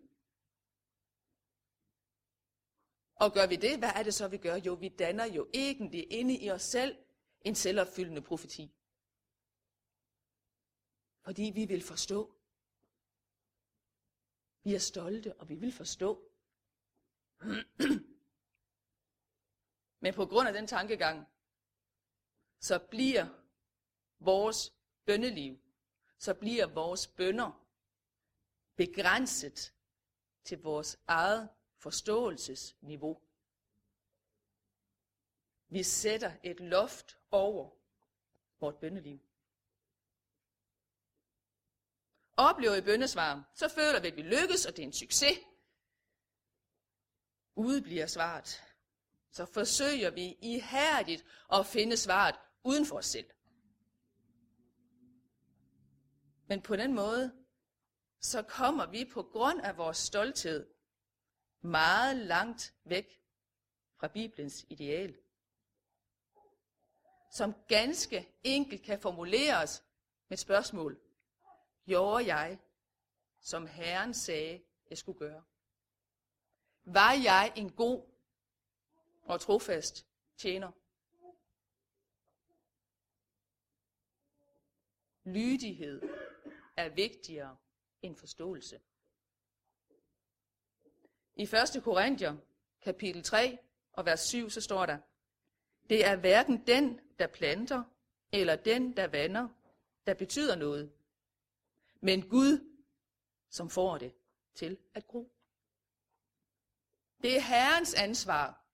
Og 3.14 3.32
gør 3.32 3.46
vi 3.46 3.56
det, 3.56 3.78
hvad 3.78 3.88
er 3.88 4.02
det 4.02 4.14
så, 4.14 4.28
vi 4.28 4.38
gør? 4.38 4.54
Jo, 4.54 4.74
vi 4.74 4.88
danner 4.88 5.24
jo 5.24 5.50
egentlig 5.54 6.12
inde 6.12 6.38
i 6.38 6.50
os 6.50 6.62
selv 6.62 6.96
en 7.40 7.54
selvopfyldende 7.54 8.22
profeti. 8.22 8.74
Fordi 11.24 11.52
vi 11.54 11.64
vil 11.64 11.82
forstå. 11.82 12.34
Vi 14.64 14.74
er 14.74 14.78
stolte, 14.78 15.34
og 15.40 15.48
vi 15.48 15.54
vil 15.54 15.72
forstå. 15.72 16.35
Men 20.00 20.14
på 20.14 20.26
grund 20.26 20.48
af 20.48 20.54
den 20.54 20.66
tankegang, 20.66 21.26
så 22.60 22.78
bliver 22.78 23.26
vores 24.18 24.72
bønneliv, 25.04 25.58
så 26.18 26.34
bliver 26.34 26.66
vores 26.66 27.06
bønder 27.06 27.66
begrænset 28.76 29.74
til 30.44 30.62
vores 30.62 30.98
eget 31.06 31.48
forståelsesniveau. 31.76 33.20
Vi 35.68 35.82
sætter 35.82 36.32
et 36.42 36.60
loft 36.60 37.18
over 37.30 37.70
vort 38.60 38.76
bønneliv. 38.76 39.20
Oplever 42.36 42.74
I 42.74 42.80
bønnesvar, 42.80 43.50
så 43.54 43.68
føler 43.68 44.00
vi, 44.00 44.08
at 44.08 44.16
vi 44.16 44.22
lykkes, 44.22 44.66
og 44.66 44.76
det 44.76 44.82
er 44.82 44.86
en 44.86 44.92
succes. 44.92 45.38
Ude 47.56 47.82
bliver 47.82 48.06
svaret. 48.06 48.62
Så 49.30 49.46
forsøger 49.46 50.10
vi 50.10 50.36
ihærdigt 50.42 51.24
at 51.52 51.66
finde 51.66 51.96
svaret 51.96 52.34
uden 52.64 52.86
for 52.86 52.96
os 52.96 53.06
selv. 53.06 53.26
Men 56.48 56.62
på 56.62 56.76
den 56.76 56.94
måde, 56.94 57.32
så 58.20 58.42
kommer 58.42 58.86
vi 58.86 59.04
på 59.04 59.22
grund 59.22 59.60
af 59.60 59.76
vores 59.76 59.96
stolthed 59.96 60.66
meget 61.60 62.16
langt 62.16 62.74
væk 62.84 63.20
fra 64.00 64.08
Bibelens 64.08 64.66
ideal. 64.68 65.16
Som 67.32 67.54
ganske 67.68 68.28
enkelt 68.44 68.82
kan 68.82 69.00
formuleres 69.00 69.82
med 70.28 70.36
et 70.36 70.40
spørgsmål. 70.40 71.00
Gjorde 71.86 72.34
jeg, 72.34 72.58
som 73.40 73.66
Herren 73.66 74.14
sagde, 74.14 74.62
jeg 74.90 74.98
skulle 74.98 75.18
gøre? 75.18 75.42
Var 76.88 77.12
jeg 77.12 77.52
en 77.56 77.72
god 77.72 78.02
og 79.22 79.40
trofast 79.40 80.06
tjener? 80.36 80.72
Lydighed 85.24 86.02
er 86.76 86.88
vigtigere 86.88 87.56
end 88.02 88.16
forståelse. 88.16 88.80
I 91.36 91.42
1. 91.42 91.82
Korinther, 91.84 92.36
kapitel 92.80 93.22
3 93.22 93.58
og 93.92 94.06
vers 94.06 94.20
7, 94.20 94.50
så 94.50 94.60
står 94.60 94.86
der, 94.86 94.98
Det 95.88 96.06
er 96.06 96.16
hverken 96.16 96.66
den, 96.66 97.00
der 97.18 97.26
planter, 97.26 97.84
eller 98.32 98.56
den, 98.56 98.96
der 98.96 99.06
vander, 99.06 99.48
der 100.06 100.14
betyder 100.14 100.56
noget, 100.56 100.92
men 102.00 102.28
Gud, 102.28 102.76
som 103.48 103.70
får 103.70 103.98
det 103.98 104.14
til 104.54 104.78
at 104.94 105.06
gro. 105.06 105.35
Det 107.22 107.36
er 107.36 107.40
Herrens 107.40 107.94
ansvar 107.94 108.66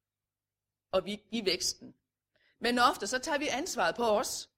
at 0.92 1.04
vi 1.04 1.22
give 1.30 1.44
væksten. 1.44 1.94
Men 2.58 2.78
ofte 2.78 3.06
så 3.06 3.18
tager 3.18 3.38
vi 3.38 3.49
ansvaret 3.49 3.94
på 3.94 4.04
os. 4.04 4.50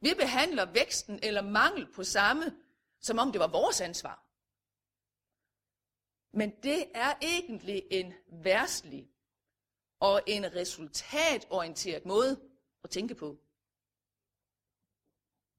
Vi 0.00 0.14
behandler 0.18 0.72
væksten 0.72 1.20
eller 1.22 1.42
mangel 1.42 1.92
på 1.92 2.04
samme, 2.04 2.56
som 3.00 3.18
om 3.18 3.32
det 3.32 3.38
var 3.38 3.48
vores 3.48 3.80
ansvar. 3.80 4.24
Men 6.32 6.50
det 6.62 6.90
er 6.94 7.14
egentlig 7.22 7.82
en 7.90 8.14
værstlig 8.32 9.10
og 10.00 10.22
en 10.26 10.54
resultatorienteret 10.54 12.04
måde 12.04 12.40
at 12.84 12.90
tænke 12.90 13.14
på. 13.14 13.38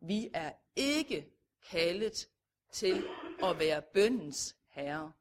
Vi 0.01 0.29
er 0.33 0.53
ikke 0.75 1.33
kaldet 1.69 2.29
til 2.71 3.07
at 3.43 3.59
være 3.59 3.81
bøndens 3.81 4.55
herre. 4.67 5.13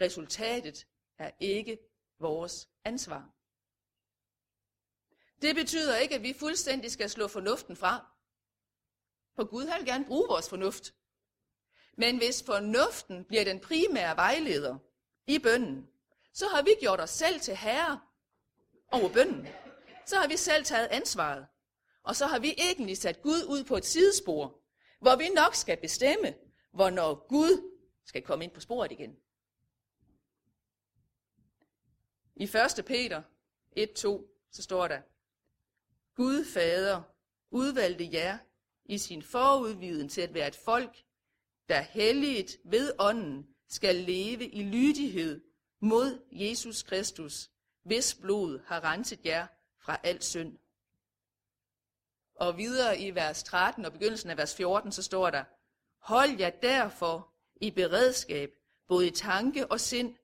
Resultatet 0.00 0.86
er 1.18 1.30
ikke 1.40 1.78
vores 2.18 2.68
ansvar. 2.84 3.30
Det 5.42 5.54
betyder 5.54 5.96
ikke, 5.96 6.14
at 6.14 6.22
vi 6.22 6.32
fuldstændig 6.32 6.92
skal 6.92 7.10
slå 7.10 7.28
fornuften 7.28 7.76
fra. 7.76 8.06
For 9.36 9.44
Gud 9.44 9.64
vil 9.64 9.86
gerne 9.86 10.04
bruge 10.04 10.28
vores 10.28 10.48
fornuft. 10.48 10.94
Men 11.96 12.16
hvis 12.16 12.42
fornuften 12.42 13.24
bliver 13.24 13.44
den 13.44 13.60
primære 13.60 14.16
vejleder 14.16 14.78
i 15.26 15.38
bønden, 15.38 15.88
så 16.32 16.48
har 16.48 16.62
vi 16.62 16.70
gjort 16.80 17.00
os 17.00 17.10
selv 17.10 17.40
til 17.40 17.56
herre 17.56 18.00
over 18.92 19.12
bønden. 19.12 19.48
Så 20.06 20.16
har 20.16 20.28
vi 20.28 20.36
selv 20.36 20.64
taget 20.64 20.88
ansvaret. 20.90 21.46
Og 22.02 22.16
så 22.16 22.26
har 22.26 22.38
vi 22.38 22.54
egentlig 22.58 22.98
sat 22.98 23.22
Gud 23.22 23.44
ud 23.48 23.64
på 23.64 23.76
et 23.76 23.84
sidespor, 23.84 24.60
hvor 25.00 25.16
vi 25.16 25.28
nok 25.28 25.54
skal 25.54 25.76
bestemme, 25.76 26.34
hvornår 26.72 27.28
Gud 27.28 27.72
skal 28.06 28.22
komme 28.22 28.44
ind 28.44 28.52
på 28.52 28.60
sporet 28.60 28.92
igen. 28.92 29.16
I 32.36 32.44
1. 32.44 32.84
Peter 32.86 33.22
1.2, 33.78 34.48
så 34.50 34.62
står 34.62 34.88
der, 34.88 35.00
Gud 36.14 36.44
Fader 36.44 37.02
udvalgte 37.50 38.08
jer 38.12 38.38
i 38.84 38.98
sin 38.98 39.22
forudviden 39.22 40.08
til 40.08 40.20
at 40.20 40.34
være 40.34 40.48
et 40.48 40.56
folk, 40.56 41.04
der 41.68 41.80
helligt 41.80 42.56
ved 42.64 42.92
ånden 42.98 43.46
skal 43.68 43.94
leve 43.94 44.48
i 44.48 44.62
lydighed 44.62 45.40
mod 45.80 46.20
Jesus 46.32 46.82
Kristus, 46.82 47.50
hvis 47.82 48.14
blod 48.14 48.60
har 48.66 48.84
renset 48.84 49.24
jer 49.24 49.46
fra 49.78 50.00
al 50.02 50.22
synd. 50.22 50.58
Og 52.34 52.56
videre 52.56 53.00
i 53.00 53.14
vers 53.14 53.42
13 53.42 53.84
og 53.84 53.92
begyndelsen 53.92 54.30
af 54.30 54.36
vers 54.36 54.54
14, 54.54 54.92
så 54.92 55.02
står 55.02 55.30
der, 55.30 55.44
Hold 55.98 56.30
jer 56.38 56.50
derfor 56.50 57.34
i 57.60 57.70
beredskab, 57.70 58.50
både 58.88 59.06
i 59.06 59.10
tanke 59.10 59.66
og 59.66 59.80
sind. 59.80 60.16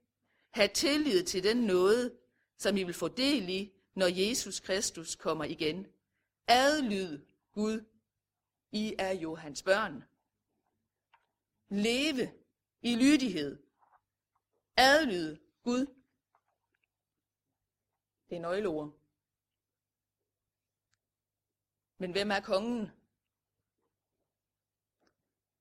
Ha' 0.52 0.66
tillid 0.66 1.24
til 1.24 1.42
den 1.42 1.56
nåde, 1.56 2.16
som 2.56 2.76
I 2.76 2.82
vil 2.82 2.94
få 2.94 3.08
del 3.08 3.48
i, 3.48 3.72
når 3.94 4.06
Jesus 4.06 4.60
Kristus 4.60 5.16
kommer 5.16 5.44
igen. 5.44 5.86
Adlyd 6.46 7.20
Gud. 7.52 7.84
I 8.72 8.94
er 8.98 9.10
jo 9.10 9.34
hans 9.34 9.62
børn. 9.62 10.04
Leve 11.68 12.32
i 12.82 12.94
lydighed. 12.94 13.62
Adlyd 14.76 15.36
Gud. 15.62 15.86
Det 18.30 18.36
er 18.36 18.40
nøgleord. 18.40 18.98
Men 21.98 22.12
hvem 22.12 22.30
er 22.30 22.40
kongen? 22.40 22.90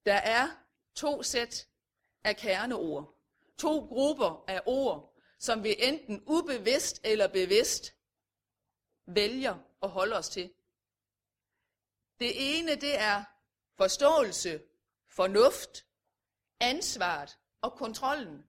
Der 0.05 0.13
er 0.13 0.47
to 0.95 1.23
sæt 1.23 1.67
af 2.23 2.37
kerneord. 2.37 3.20
To 3.61 3.79
grupper 3.85 4.43
af 4.47 4.61
ord, 4.65 5.13
som 5.39 5.63
vi 5.63 5.75
enten 5.79 6.23
ubevidst 6.27 7.01
eller 7.03 7.27
bevidst 7.27 7.95
vælger 9.05 9.57
at 9.83 9.89
holde 9.89 10.15
os 10.17 10.29
til. 10.29 10.53
Det 12.19 12.31
ene, 12.35 12.75
det 12.75 12.99
er 12.99 13.23
forståelse, 13.77 14.63
fornuft, 15.07 15.85
ansvaret 16.59 17.39
og 17.61 17.73
kontrollen. 17.73 18.47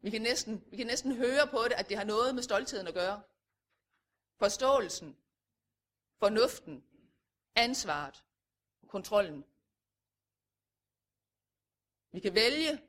Vi 0.00 0.10
kan, 0.10 0.22
næsten, 0.22 0.64
vi 0.70 0.76
kan 0.76 0.86
næsten 0.86 1.16
høre 1.16 1.46
på 1.46 1.64
det, 1.64 1.72
at 1.72 1.88
det 1.88 1.96
har 1.96 2.04
noget 2.04 2.34
med 2.34 2.42
stoltheden 2.42 2.86
at 2.86 2.94
gøre. 2.94 3.22
Forståelsen, 4.38 5.16
fornuften, 6.18 6.84
ansvaret 7.54 8.24
og 8.82 8.88
kontrollen. 8.88 9.44
Vi 12.10 12.20
kan 12.20 12.34
vælge, 12.34 12.82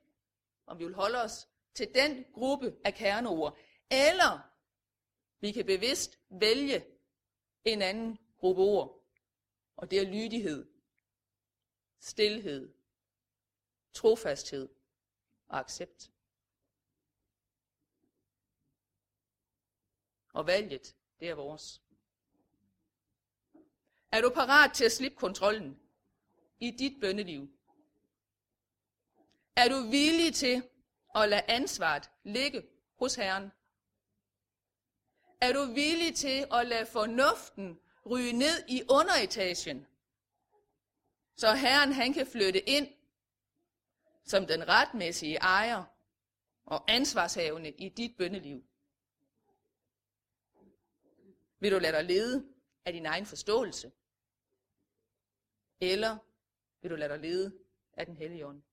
om 0.65 0.79
vi 0.79 0.86
vil 0.86 0.95
holde 0.95 1.21
os 1.21 1.49
til 1.73 1.93
den 1.93 2.25
gruppe 2.34 2.77
af 2.86 2.93
kerneord, 2.93 3.58
eller 3.91 4.49
vi 5.39 5.51
kan 5.51 5.65
bevidst 5.65 6.19
vælge 6.29 6.86
en 7.65 7.82
anden 7.82 8.19
gruppe 8.38 8.62
ord, 8.62 9.05
og 9.75 9.91
det 9.91 9.99
er 9.99 10.12
lydighed, 10.12 10.71
stilhed, 11.99 12.73
trofasthed 13.93 14.69
og 15.47 15.60
accept. 15.60 16.12
Og 20.34 20.47
valget, 20.47 20.95
det 21.19 21.29
er 21.29 21.36
vores. 21.36 21.82
Er 24.12 24.21
du 24.21 24.29
parat 24.29 24.73
til 24.73 24.86
at 24.86 24.91
slippe 24.91 25.17
kontrollen 25.17 25.79
i 26.60 26.71
dit 26.71 27.01
bønneliv? 27.01 27.59
Er 29.62 29.69
du 29.69 29.89
villig 29.89 30.36
til 30.36 30.63
at 31.15 31.30
lade 31.30 31.43
ansvaret 31.48 32.10
ligge 32.24 32.67
hos 33.00 33.15
Herren? 33.15 33.52
Er 35.41 35.54
du 35.54 35.74
villig 35.74 36.15
til 36.15 36.48
at 36.54 36.67
lade 36.67 36.86
fornuften 36.86 37.80
ryge 38.10 38.34
ned 38.34 38.65
i 38.67 38.84
underetagen, 38.89 39.88
så 41.36 41.54
Herren 41.54 41.91
han 41.91 42.13
kan 42.13 42.28
flytte 42.28 42.69
ind 42.69 42.88
som 44.26 44.48
den 44.48 44.67
retmæssige 44.67 45.36
ejer 45.38 45.84
og 46.65 46.91
ansvarshavende 46.91 47.72
i 47.72 47.89
dit 47.89 48.17
bønneliv? 48.17 48.63
Vil 51.60 51.72
du 51.72 51.80
lade 51.80 51.98
dig 51.98 52.06
lede 52.06 52.48
af 52.86 52.93
din 52.93 53.06
egen 53.06 53.26
forståelse? 53.26 53.91
Eller 55.82 56.17
vil 56.82 56.91
du 56.91 56.95
lade 56.95 57.13
dig 57.13 57.19
lede 57.19 57.60
af 57.93 58.06
den 58.06 58.17
hellige 58.17 58.48
ånd? 58.48 58.68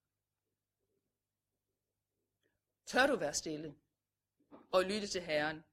Tør 2.87 3.07
du 3.07 3.17
være 3.17 3.35
stille 3.35 3.77
og 4.73 4.85
lytte 4.85 5.07
til 5.07 5.23
Herren? 5.23 5.65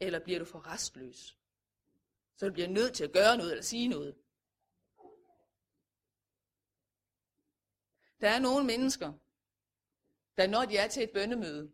Eller 0.00 0.18
bliver 0.18 0.38
du 0.38 0.44
for 0.44 0.66
restløs? 0.66 1.38
Så 2.36 2.46
du 2.46 2.52
bliver 2.52 2.68
nødt 2.68 2.94
til 2.94 3.04
at 3.04 3.12
gøre 3.12 3.36
noget 3.36 3.50
eller 3.50 3.62
sige 3.62 3.88
noget. 3.88 4.16
Der 8.20 8.30
er 8.30 8.38
nogle 8.38 8.66
mennesker, 8.66 9.12
der 10.36 10.46
når 10.46 10.64
de 10.64 10.76
er 10.76 10.88
til 10.88 11.02
et 11.02 11.10
bønnemøde, 11.10 11.72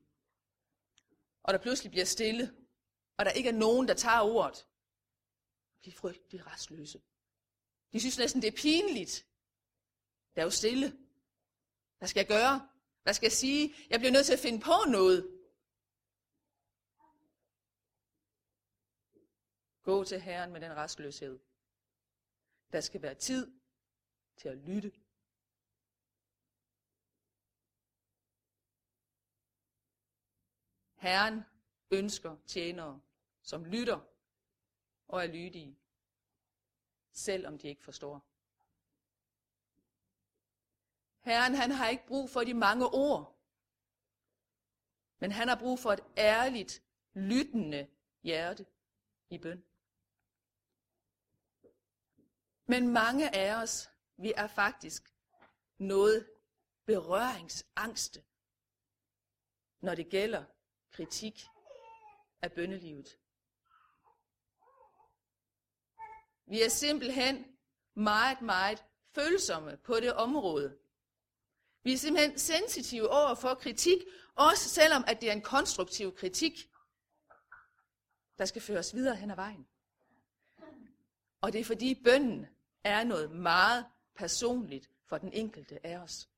og 1.42 1.54
der 1.54 1.58
pludselig 1.58 1.90
bliver 1.90 2.04
stille, 2.04 2.54
og 3.16 3.24
der 3.24 3.30
ikke 3.30 3.48
er 3.48 3.54
nogen, 3.54 3.88
der 3.88 3.94
tager 3.94 4.20
ordet, 4.20 4.66
bliver 5.80 5.94
frygtelig 5.94 6.46
restløse. 6.46 7.02
De 7.92 8.00
synes 8.00 8.18
næsten, 8.18 8.42
det 8.42 8.48
er 8.48 8.56
pinligt. 8.56 9.26
Der 10.34 10.40
er 10.40 10.44
jo 10.44 10.50
stille. 10.50 10.98
Hvad 11.98 12.08
skal 12.08 12.20
jeg 12.20 12.28
gøre? 12.28 12.68
Hvad 13.04 13.14
skal 13.14 13.26
jeg 13.26 13.32
sige? 13.32 13.74
Jeg 13.90 13.98
bliver 13.98 14.12
nødt 14.12 14.26
til 14.26 14.32
at 14.32 14.38
finde 14.38 14.60
på 14.60 14.90
noget. 14.90 15.40
Gå 19.82 20.04
til 20.04 20.20
Herren 20.20 20.52
med 20.52 20.60
den 20.60 20.76
restløshed. 20.76 21.38
Der 22.72 22.80
skal 22.80 23.02
være 23.02 23.14
tid 23.14 23.60
til 24.36 24.48
at 24.48 24.56
lytte. 24.56 24.92
Herren 30.94 31.42
ønsker 31.90 32.36
tjenere, 32.46 33.00
som 33.42 33.64
lytter 33.64 34.00
og 35.08 35.22
er 35.22 35.26
lydige, 35.26 35.78
selvom 37.12 37.58
de 37.58 37.68
ikke 37.68 37.84
forstår. 37.84 38.33
Herren 41.24 41.54
han 41.54 41.70
har 41.70 41.88
ikke 41.88 42.06
brug 42.06 42.30
for 42.30 42.44
de 42.44 42.54
mange 42.54 42.86
ord, 42.86 43.38
men 45.18 45.32
han 45.32 45.48
har 45.48 45.56
brug 45.56 45.78
for 45.78 45.92
et 45.92 46.04
ærligt, 46.16 46.82
lyttende 47.14 47.88
hjerte 48.22 48.66
i 49.30 49.38
bøn. 49.38 49.64
Men 52.66 52.88
mange 52.88 53.36
af 53.36 53.62
os, 53.62 53.90
vi 54.16 54.32
er 54.36 54.46
faktisk 54.46 55.14
noget 55.78 56.30
berøringsangste, 56.84 58.24
når 59.80 59.94
det 59.94 60.08
gælder 60.08 60.44
kritik 60.90 61.46
af 62.42 62.52
bønnelivet. 62.52 63.18
Vi 66.46 66.62
er 66.62 66.68
simpelthen 66.68 67.56
meget, 67.94 68.42
meget 68.42 68.84
følsomme 69.14 69.76
på 69.76 69.94
det 69.94 70.14
område. 70.14 70.78
Vi 71.84 71.92
er 71.92 71.96
simpelthen 71.96 72.38
sensitive 72.38 73.10
over 73.10 73.34
for 73.34 73.54
kritik, 73.54 73.98
også 74.34 74.68
selvom 74.68 75.04
at 75.06 75.20
det 75.20 75.28
er 75.28 75.32
en 75.32 75.42
konstruktiv 75.42 76.16
kritik, 76.16 76.70
der 78.38 78.44
skal 78.44 78.62
føres 78.62 78.94
videre 78.94 79.16
hen 79.16 79.30
ad 79.30 79.36
vejen. 79.36 79.66
Og 81.40 81.52
det 81.52 81.60
er 81.60 81.64
fordi 81.64 82.02
bønden 82.04 82.46
er 82.84 83.04
noget 83.04 83.30
meget 83.30 83.86
personligt 84.14 84.90
for 85.06 85.18
den 85.18 85.32
enkelte 85.32 85.86
af 85.86 85.98
os. 85.98 86.28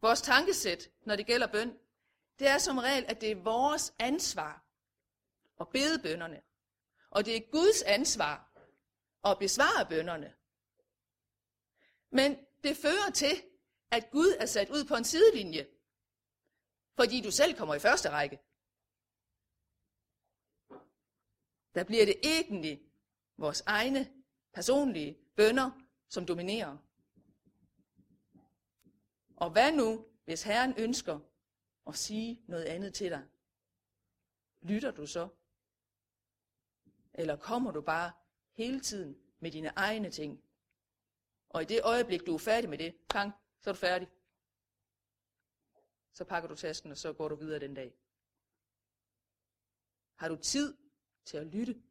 Vores 0.00 0.22
tankesæt, 0.22 0.90
når 1.04 1.16
det 1.16 1.26
gælder 1.26 1.46
bøn, 1.46 1.78
det 2.38 2.48
er 2.48 2.58
som 2.58 2.78
regel, 2.78 3.04
at 3.08 3.20
det 3.20 3.30
er 3.30 3.36
vores 3.36 3.94
ansvar 3.98 4.62
at 5.60 5.68
bede 5.68 5.98
bønderne. 5.98 6.42
Og 7.10 7.24
det 7.24 7.36
er 7.36 7.40
Guds 7.50 7.82
ansvar 7.82 8.48
at 9.24 9.38
besvare 9.38 9.86
bønderne. 9.88 10.34
Men 12.18 12.46
det 12.64 12.76
fører 12.76 13.10
til, 13.14 13.34
at 13.90 14.10
Gud 14.10 14.36
er 14.40 14.46
sat 14.46 14.70
ud 14.70 14.84
på 14.84 14.94
en 14.94 15.04
sidelinje, 15.04 15.66
fordi 16.94 17.20
du 17.20 17.30
selv 17.30 17.56
kommer 17.58 17.74
i 17.74 17.78
første 17.78 18.10
række. 18.10 18.36
Der 21.74 21.84
bliver 21.84 22.04
det 22.04 22.16
egentlig 22.22 22.82
vores 23.36 23.60
egne 23.66 24.12
personlige 24.52 25.18
bønder, 25.36 25.70
som 26.08 26.26
dominerer. 26.26 26.76
Og 29.36 29.50
hvad 29.50 29.72
nu, 29.72 30.06
hvis 30.24 30.42
Herren 30.42 30.74
ønsker 30.78 31.20
at 31.86 31.96
sige 31.96 32.44
noget 32.48 32.64
andet 32.64 32.94
til 32.94 33.10
dig? 33.10 33.28
Lytter 34.62 34.90
du 34.90 35.06
så? 35.06 35.28
Eller 37.14 37.36
kommer 37.36 37.70
du 37.70 37.80
bare 37.80 38.12
hele 38.52 38.80
tiden 38.80 39.16
med 39.40 39.50
dine 39.50 39.68
egne 39.68 40.10
ting? 40.10 40.45
Og 41.56 41.62
i 41.62 41.64
det 41.64 41.80
øjeblik, 41.84 42.26
du 42.26 42.34
er 42.34 42.38
færdig 42.38 42.70
med 42.70 42.78
det, 42.78 42.96
pang, 43.08 43.32
så 43.60 43.70
er 43.70 43.74
du 43.74 43.78
færdig. 43.78 44.08
Så 46.12 46.24
pakker 46.24 46.48
du 46.48 46.54
tasken, 46.54 46.90
og 46.90 46.96
så 46.98 47.12
går 47.12 47.28
du 47.28 47.36
videre 47.36 47.60
den 47.60 47.74
dag. 47.74 47.98
Har 50.14 50.28
du 50.28 50.36
tid 50.36 50.76
til 51.24 51.36
at 51.36 51.46
lytte? 51.46 51.82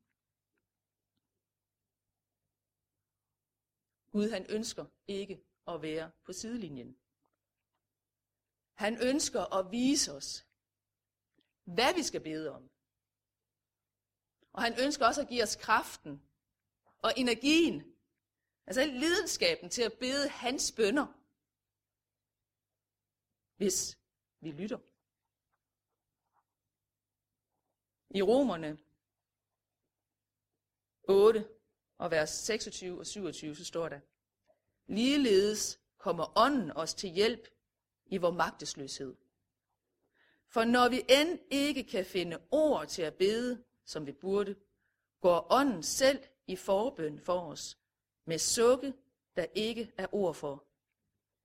Gud 4.11 4.29
han 4.29 4.45
ønsker 4.49 4.85
ikke 5.07 5.43
at 5.67 5.81
være 5.81 6.11
på 6.23 6.33
sidelinjen. 6.33 6.97
Han 8.73 8.97
ønsker 9.01 9.53
at 9.53 9.71
vise 9.71 10.11
os, 10.13 10.47
hvad 11.63 11.93
vi 11.93 12.03
skal 12.03 12.21
bede 12.21 12.51
om. 12.51 12.69
Og 14.53 14.61
han 14.61 14.73
ønsker 14.79 15.05
også 15.05 15.21
at 15.21 15.27
give 15.27 15.43
os 15.43 15.55
kraften 15.55 16.21
og 16.97 17.13
energien, 17.17 17.94
altså 18.67 18.85
lidenskaben 18.85 19.69
til 19.69 19.81
at 19.81 19.93
bede 19.93 20.29
hans 20.29 20.71
bønder, 20.71 21.07
hvis 23.57 23.97
vi 24.39 24.51
lytter. 24.51 24.79
I 28.09 28.21
Romerne 28.21 28.77
8 31.07 31.49
og 31.97 32.11
vers 32.11 32.29
26 32.29 32.99
og 32.99 33.05
27, 33.05 33.55
så 33.55 33.65
står 33.65 33.89
der, 33.89 33.99
Ligeledes 34.87 35.79
kommer 35.97 36.37
ånden 36.37 36.71
os 36.71 36.93
til 36.93 37.09
hjælp 37.09 37.47
i 38.05 38.17
vores 38.17 38.35
magtesløshed. 38.35 39.15
For 40.47 40.63
når 40.63 40.89
vi 40.89 41.01
end 41.09 41.39
ikke 41.49 41.83
kan 41.83 42.05
finde 42.05 42.41
ord 42.51 42.87
til 42.87 43.01
at 43.01 43.15
bede, 43.15 43.63
som 43.85 44.05
vi 44.05 44.11
burde, 44.11 44.55
går 45.21 45.47
ånden 45.49 45.83
selv 45.83 46.23
i 46.47 46.55
forbøn 46.55 47.19
for 47.19 47.39
os, 47.39 47.77
med 48.25 48.37
sukke, 48.37 48.93
der 49.35 49.45
ikke 49.53 49.93
er 49.97 50.07
ord 50.11 50.35
for. 50.35 50.65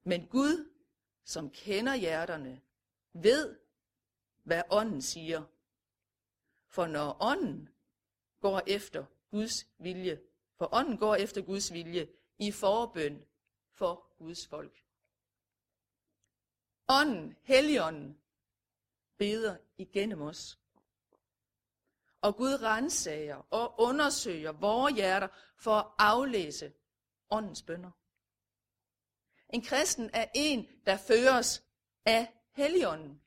Men 0.02 0.26
Gud, 0.26 0.70
som 1.24 1.50
kender 1.50 1.94
hjerterne, 1.94 2.60
ved, 3.12 3.58
hvad 4.42 4.62
ånden 4.70 5.02
siger. 5.02 5.44
For 6.68 6.86
når 6.86 7.16
ånden 7.20 7.68
går 8.40 8.62
efter 8.66 9.04
Guds 9.30 9.68
vilje, 9.78 10.20
for 10.56 10.74
ånden 10.74 10.98
går 10.98 11.14
efter 11.14 11.42
Guds 11.42 11.72
vilje 11.72 12.08
i 12.38 12.52
forbøn 12.52 13.24
for 13.72 14.14
Guds 14.18 14.46
folk. 14.46 14.84
Ånden, 16.88 17.36
Helligånden, 17.42 18.20
beder 19.16 19.56
igennem 19.76 20.22
os. 20.22 20.59
Og 22.20 22.36
Gud 22.36 22.62
rensager 22.62 23.46
og 23.50 23.74
undersøger 23.78 24.52
vores 24.52 24.94
hjerter 24.94 25.28
for 25.56 25.74
at 25.76 25.86
aflæse 25.98 26.72
åndens 27.30 27.62
bønder. 27.62 27.90
En 29.50 29.62
kristen 29.62 30.10
er 30.12 30.26
en, 30.34 30.66
der 30.86 30.96
føres 30.96 31.62
af 32.04 32.32
Helligånden. 32.52 33.20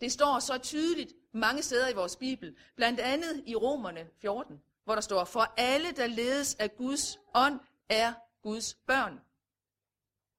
Det 0.00 0.12
står 0.12 0.38
så 0.38 0.58
tydeligt 0.58 1.12
mange 1.32 1.62
steder 1.62 1.88
i 1.88 1.94
vores 1.94 2.16
Bibel, 2.16 2.56
blandt 2.76 3.00
andet 3.00 3.42
i 3.46 3.56
Romerne 3.56 4.08
14, 4.20 4.62
hvor 4.84 4.94
der 4.94 5.02
står, 5.02 5.24
for 5.24 5.54
alle, 5.56 5.92
der 5.92 6.06
ledes 6.06 6.54
af 6.54 6.76
Guds 6.76 7.18
ånd, 7.34 7.60
er 7.88 8.12
Guds 8.42 8.74
børn. 8.74 9.20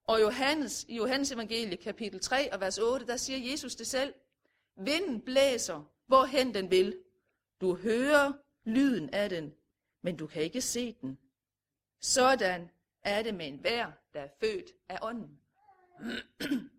Og 0.07 0.21
Johannes, 0.21 0.85
i 0.87 0.95
Johannes 0.95 1.31
evangelie 1.31 1.77
kapitel 1.77 2.19
3 2.19 2.53
og 2.53 2.59
vers 2.59 2.77
8, 2.77 3.07
der 3.07 3.17
siger 3.17 3.51
Jesus 3.51 3.75
det 3.75 3.87
selv. 3.87 4.13
Vinden 4.77 5.21
blæser, 5.21 5.83
hvorhen 6.07 6.53
den 6.53 6.71
vil. 6.71 6.99
Du 7.61 7.75
hører 7.75 8.33
lyden 8.63 9.09
af 9.09 9.29
den, 9.29 9.55
men 10.01 10.17
du 10.17 10.27
kan 10.27 10.43
ikke 10.43 10.61
se 10.61 10.93
den. 10.93 11.19
Sådan 11.99 12.69
er 13.01 13.23
det 13.23 13.35
med 13.35 13.47
en 13.47 13.63
vær, 13.63 13.91
der 14.13 14.21
er 14.21 14.29
født 14.39 14.71
af 14.89 14.99
ånden. 15.01 15.39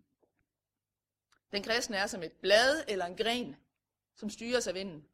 Den 1.51 1.63
kristne 1.63 1.97
er 1.97 2.07
som 2.07 2.23
et 2.23 2.31
blad 2.31 2.83
eller 2.87 3.05
en 3.05 3.17
gren, 3.17 3.55
som 4.15 4.29
styres 4.29 4.67
af 4.67 4.73
vinden. 4.73 5.07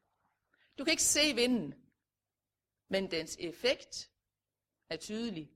Du 0.78 0.84
kan 0.84 0.92
ikke 0.92 1.04
se 1.04 1.36
vinden, 1.36 1.74
men 2.88 3.12
dens 3.12 3.38
effekt 3.40 4.12
er 4.90 4.98
tydelig, 4.98 5.52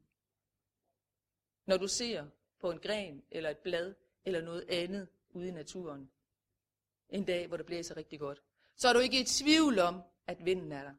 når 1.65 1.77
du 1.77 1.87
ser 1.87 2.29
på 2.59 2.71
en 2.71 2.79
gren 2.79 3.23
eller 3.31 3.49
et 3.49 3.57
blad 3.57 3.95
eller 4.25 4.41
noget 4.41 4.69
andet 4.69 5.07
ude 5.29 5.47
i 5.47 5.51
naturen. 5.51 6.11
En 7.09 7.25
dag, 7.25 7.47
hvor 7.47 7.57
det 7.57 7.65
blæser 7.65 7.97
rigtig 7.97 8.19
godt. 8.19 8.43
Så 8.75 8.89
er 8.89 8.93
du 8.93 8.99
ikke 8.99 9.21
i 9.21 9.25
tvivl 9.25 9.79
om, 9.79 10.01
at 10.27 10.45
vinden 10.45 10.71
er 10.71 10.83
der. 10.83 10.93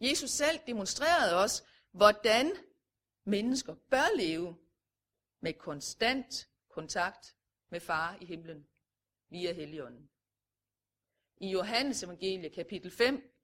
Jesus 0.00 0.30
selv 0.30 0.60
demonstrerede 0.66 1.34
os, 1.34 1.64
hvordan 1.92 2.52
mennesker 3.24 3.74
bør 3.90 4.16
leve 4.16 4.58
med 5.40 5.52
konstant 5.52 6.48
kontakt 6.68 7.36
med 7.70 7.80
far 7.80 8.18
i 8.20 8.24
himlen 8.24 8.66
via 9.30 9.52
Helligånden. 9.52 10.10
I 11.36 11.50
Johannes 11.50 12.02
evangelie 12.02 12.50
kapitel 12.50 12.90
5 12.90 13.34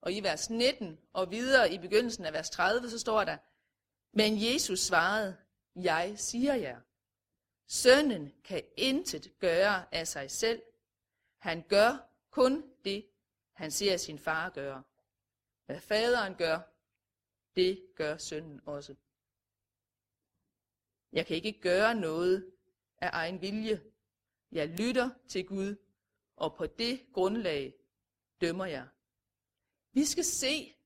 og 0.00 0.12
i 0.12 0.20
vers 0.20 0.50
19 0.50 0.98
og 1.12 1.30
videre 1.30 1.72
i 1.72 1.78
begyndelsen 1.78 2.24
af 2.24 2.32
vers 2.32 2.50
30, 2.50 2.90
så 2.90 2.98
står 2.98 3.24
der, 3.24 3.38
men 4.12 4.52
Jesus 4.52 4.80
svarede, 4.80 5.36
jeg 5.76 6.14
siger 6.18 6.54
jer, 6.54 6.80
sønnen 7.66 8.32
kan 8.44 8.62
intet 8.76 9.38
gøre 9.38 9.94
af 9.94 10.08
sig 10.08 10.30
selv. 10.30 10.62
Han 11.38 11.68
gør 11.68 12.10
kun 12.30 12.74
det, 12.84 13.08
han 13.52 13.70
ser 13.70 13.96
sin 13.96 14.18
far 14.18 14.50
gøre. 14.50 14.82
Hvad 15.66 15.80
faderen 15.80 16.34
gør, 16.34 16.60
det 17.56 17.86
gør 17.94 18.16
sønnen 18.16 18.60
også. 18.66 18.94
Jeg 21.12 21.26
kan 21.26 21.36
ikke 21.36 21.60
gøre 21.60 21.94
noget 21.94 22.52
af 22.98 23.10
egen 23.12 23.40
vilje. 23.40 23.82
Jeg 24.52 24.68
lytter 24.68 25.10
til 25.28 25.46
Gud, 25.46 25.76
og 26.36 26.56
på 26.56 26.66
det 26.66 27.06
grundlag 27.12 27.74
dømmer 28.40 28.66
jeg. 28.66 28.88
Vi 29.92 30.04
skal 30.04 30.24
se, 30.24 30.76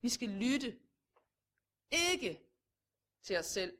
vi 0.00 0.08
skal 0.08 0.28
lytte, 0.28 0.78
ikke 1.90 2.40
til 3.22 3.36
os 3.36 3.46
selv, 3.46 3.78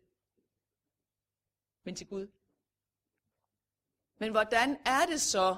men 1.82 1.94
til 1.96 2.06
Gud. 2.06 2.28
Men 4.18 4.30
hvordan 4.30 4.76
er 4.86 5.06
det 5.06 5.20
så, 5.20 5.56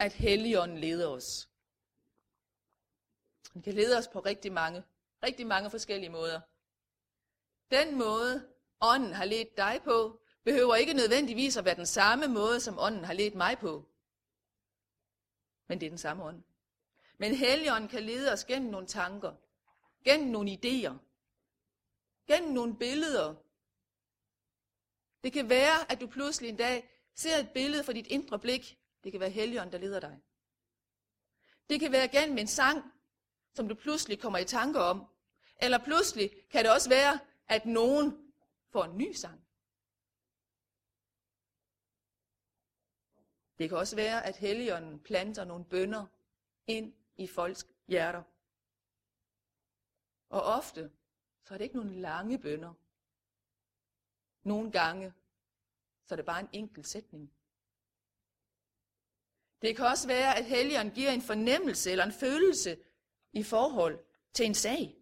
at 0.00 0.12
Helligånden 0.12 0.78
leder 0.78 1.08
os? 1.08 1.48
Den 3.52 3.62
kan 3.62 3.74
lede 3.74 3.98
os 3.98 4.08
på 4.08 4.20
rigtig 4.20 4.52
mange, 4.52 4.84
rigtig 5.22 5.46
mange 5.46 5.70
forskellige 5.70 6.10
måder. 6.10 6.40
Den 7.70 7.98
måde, 7.98 8.48
ånden 8.80 9.12
har 9.12 9.24
ledt 9.24 9.56
dig 9.56 9.80
på, 9.84 10.20
behøver 10.44 10.74
ikke 10.74 10.92
nødvendigvis 10.92 11.56
at 11.56 11.64
være 11.64 11.74
den 11.74 11.86
samme 11.86 12.28
måde, 12.28 12.60
som 12.60 12.78
ånden 12.78 13.04
har 13.04 13.12
ledt 13.12 13.34
mig 13.34 13.58
på. 13.58 13.88
Men 15.68 15.80
det 15.80 15.86
er 15.86 15.90
den 15.90 15.98
samme 15.98 16.24
ånd. 16.24 16.42
Men 17.18 17.34
Helligånden 17.34 17.88
kan 17.88 18.02
lede 18.02 18.32
os 18.32 18.44
gennem 18.44 18.70
nogle 18.70 18.86
tanker, 18.86 19.34
gennem 20.04 20.28
nogle 20.28 20.50
idéer, 20.50 20.94
gennem 22.26 22.52
nogle 22.52 22.76
billeder. 22.76 23.34
Det 25.24 25.32
kan 25.32 25.48
være, 25.48 25.92
at 25.92 26.00
du 26.00 26.06
pludselig 26.06 26.48
en 26.48 26.56
dag 26.56 26.90
ser 27.14 27.36
et 27.36 27.50
billede 27.54 27.84
for 27.84 27.92
dit 27.92 28.06
indre 28.06 28.38
blik. 28.38 28.79
Det 29.04 29.12
kan 29.12 29.20
være 29.20 29.30
Helligånden, 29.30 29.72
der 29.72 29.78
leder 29.78 30.00
dig. 30.00 30.20
Det 31.68 31.80
kan 31.80 31.92
være 31.92 32.08
gennem 32.08 32.38
en 32.38 32.46
sang, 32.46 32.92
som 33.54 33.68
du 33.68 33.74
pludselig 33.74 34.20
kommer 34.20 34.38
i 34.38 34.44
tanke 34.44 34.80
om. 34.80 35.06
Eller 35.62 35.78
pludselig 35.78 36.30
kan 36.50 36.64
det 36.64 36.72
også 36.72 36.88
være, 36.88 37.20
at 37.48 37.66
nogen 37.66 38.32
får 38.68 38.84
en 38.84 38.98
ny 38.98 39.12
sang. 39.12 39.46
Det 43.58 43.68
kan 43.68 43.78
også 43.78 43.96
være, 43.96 44.26
at 44.26 44.36
Helligånden 44.36 45.00
planter 45.00 45.44
nogle 45.44 45.64
bønder 45.64 46.06
ind 46.66 46.94
i 47.16 47.26
folks 47.26 47.66
hjerter. 47.88 48.22
Og 50.28 50.42
ofte, 50.42 50.92
så 51.44 51.54
er 51.54 51.58
det 51.58 51.64
ikke 51.64 51.76
nogle 51.76 52.00
lange 52.00 52.38
bønder. 52.38 52.74
Nogle 54.42 54.72
gange, 54.72 55.12
så 56.04 56.14
er 56.14 56.16
det 56.16 56.26
bare 56.26 56.40
en 56.40 56.48
enkelt 56.52 56.86
sætning. 56.86 57.32
Det 59.62 59.76
kan 59.76 59.86
også 59.86 60.06
være, 60.06 60.38
at 60.38 60.44
helligånden 60.44 60.94
giver 60.94 61.10
en 61.10 61.22
fornemmelse 61.22 61.90
eller 61.90 62.04
en 62.04 62.12
følelse 62.12 62.78
i 63.32 63.42
forhold 63.42 63.98
til 64.32 64.46
en 64.46 64.54
sag. 64.54 64.96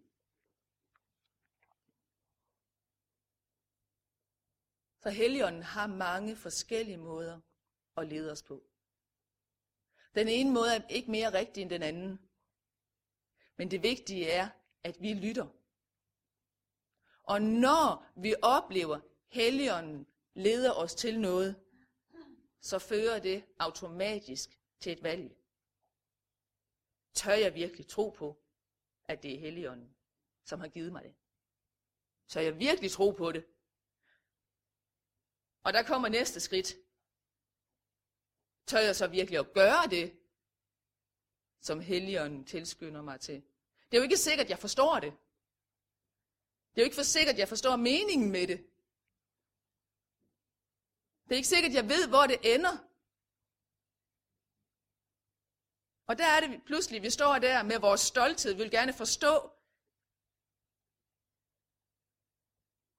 For 5.01 5.09
Helligånden 5.09 5.63
har 5.63 5.87
mange 5.87 6.35
forskellige 6.35 6.97
måder 6.97 7.39
at 7.97 8.07
lede 8.07 8.31
os 8.31 8.43
på. 8.43 8.63
Den 10.15 10.27
ene 10.27 10.51
måde 10.51 10.75
er 10.75 10.87
ikke 10.89 11.11
mere 11.11 11.33
rigtig 11.33 11.61
end 11.61 11.69
den 11.69 11.83
anden. 11.83 12.19
Men 13.57 13.71
det 13.71 13.83
vigtige 13.83 14.31
er, 14.31 14.49
at 14.83 15.01
vi 15.01 15.13
lytter. 15.13 15.47
Og 17.23 17.41
når 17.41 18.05
vi 18.15 18.35
oplever, 18.41 18.99
Helligånden 19.27 20.07
leder 20.33 20.71
os 20.71 20.95
til 20.95 21.19
noget, 21.19 21.55
så 22.61 22.79
fører 22.79 23.19
det 23.19 23.45
automatisk 23.59 24.59
til 24.79 24.91
et 24.91 25.03
valg. 25.03 25.35
Tør 27.13 27.33
jeg 27.33 27.55
virkelig 27.55 27.87
tro 27.87 28.09
på, 28.09 28.37
at 29.07 29.23
det 29.23 29.33
er 29.33 29.39
Helligånden, 29.39 29.95
som 30.43 30.59
har 30.59 30.67
givet 30.67 30.91
mig 30.91 31.03
det? 31.03 31.15
Tør 32.27 32.41
jeg 32.41 32.59
virkelig 32.59 32.91
tro 32.91 33.11
på 33.11 33.31
det? 33.31 33.45
Og 35.63 35.73
der 35.73 35.83
kommer 35.83 36.09
næste 36.09 36.39
skridt. 36.39 36.75
Tør 38.67 38.79
jeg 38.79 38.95
så 38.95 39.07
virkelig 39.07 39.39
at 39.39 39.53
gøre 39.53 39.89
det, 39.89 40.19
som 41.61 41.79
Helligånden 41.79 42.45
tilskynder 42.45 43.01
mig 43.01 43.19
til? 43.19 43.43
Det 43.91 43.97
er 43.97 44.01
jo 44.01 44.03
ikke 44.03 44.17
sikkert, 44.17 44.45
at 44.45 44.49
jeg 44.49 44.59
forstår 44.59 44.99
det. 44.99 45.13
Det 46.71 46.81
er 46.81 46.81
jo 46.81 46.85
ikke 46.85 46.95
for 46.95 47.03
sikkert, 47.03 47.33
at 47.33 47.39
jeg 47.39 47.49
forstår 47.49 47.75
meningen 47.75 48.31
med 48.31 48.47
det. 48.47 48.65
Det 51.29 51.35
er 51.35 51.41
ikke 51.41 51.55
sikkert, 51.55 51.69
at 51.69 51.75
jeg 51.75 51.89
ved, 51.95 52.07
hvor 52.07 52.25
det 52.31 52.39
ender. 52.55 52.75
Og 56.09 56.17
der 56.17 56.27
er 56.35 56.39
det 56.39 56.63
pludselig, 56.65 57.01
vi 57.01 57.09
står 57.09 57.39
der 57.39 57.63
med 57.63 57.79
vores 57.79 58.01
stolthed, 58.01 58.53
vi 58.53 58.61
vil 58.63 58.71
gerne 58.71 58.93
forstå. 58.93 59.33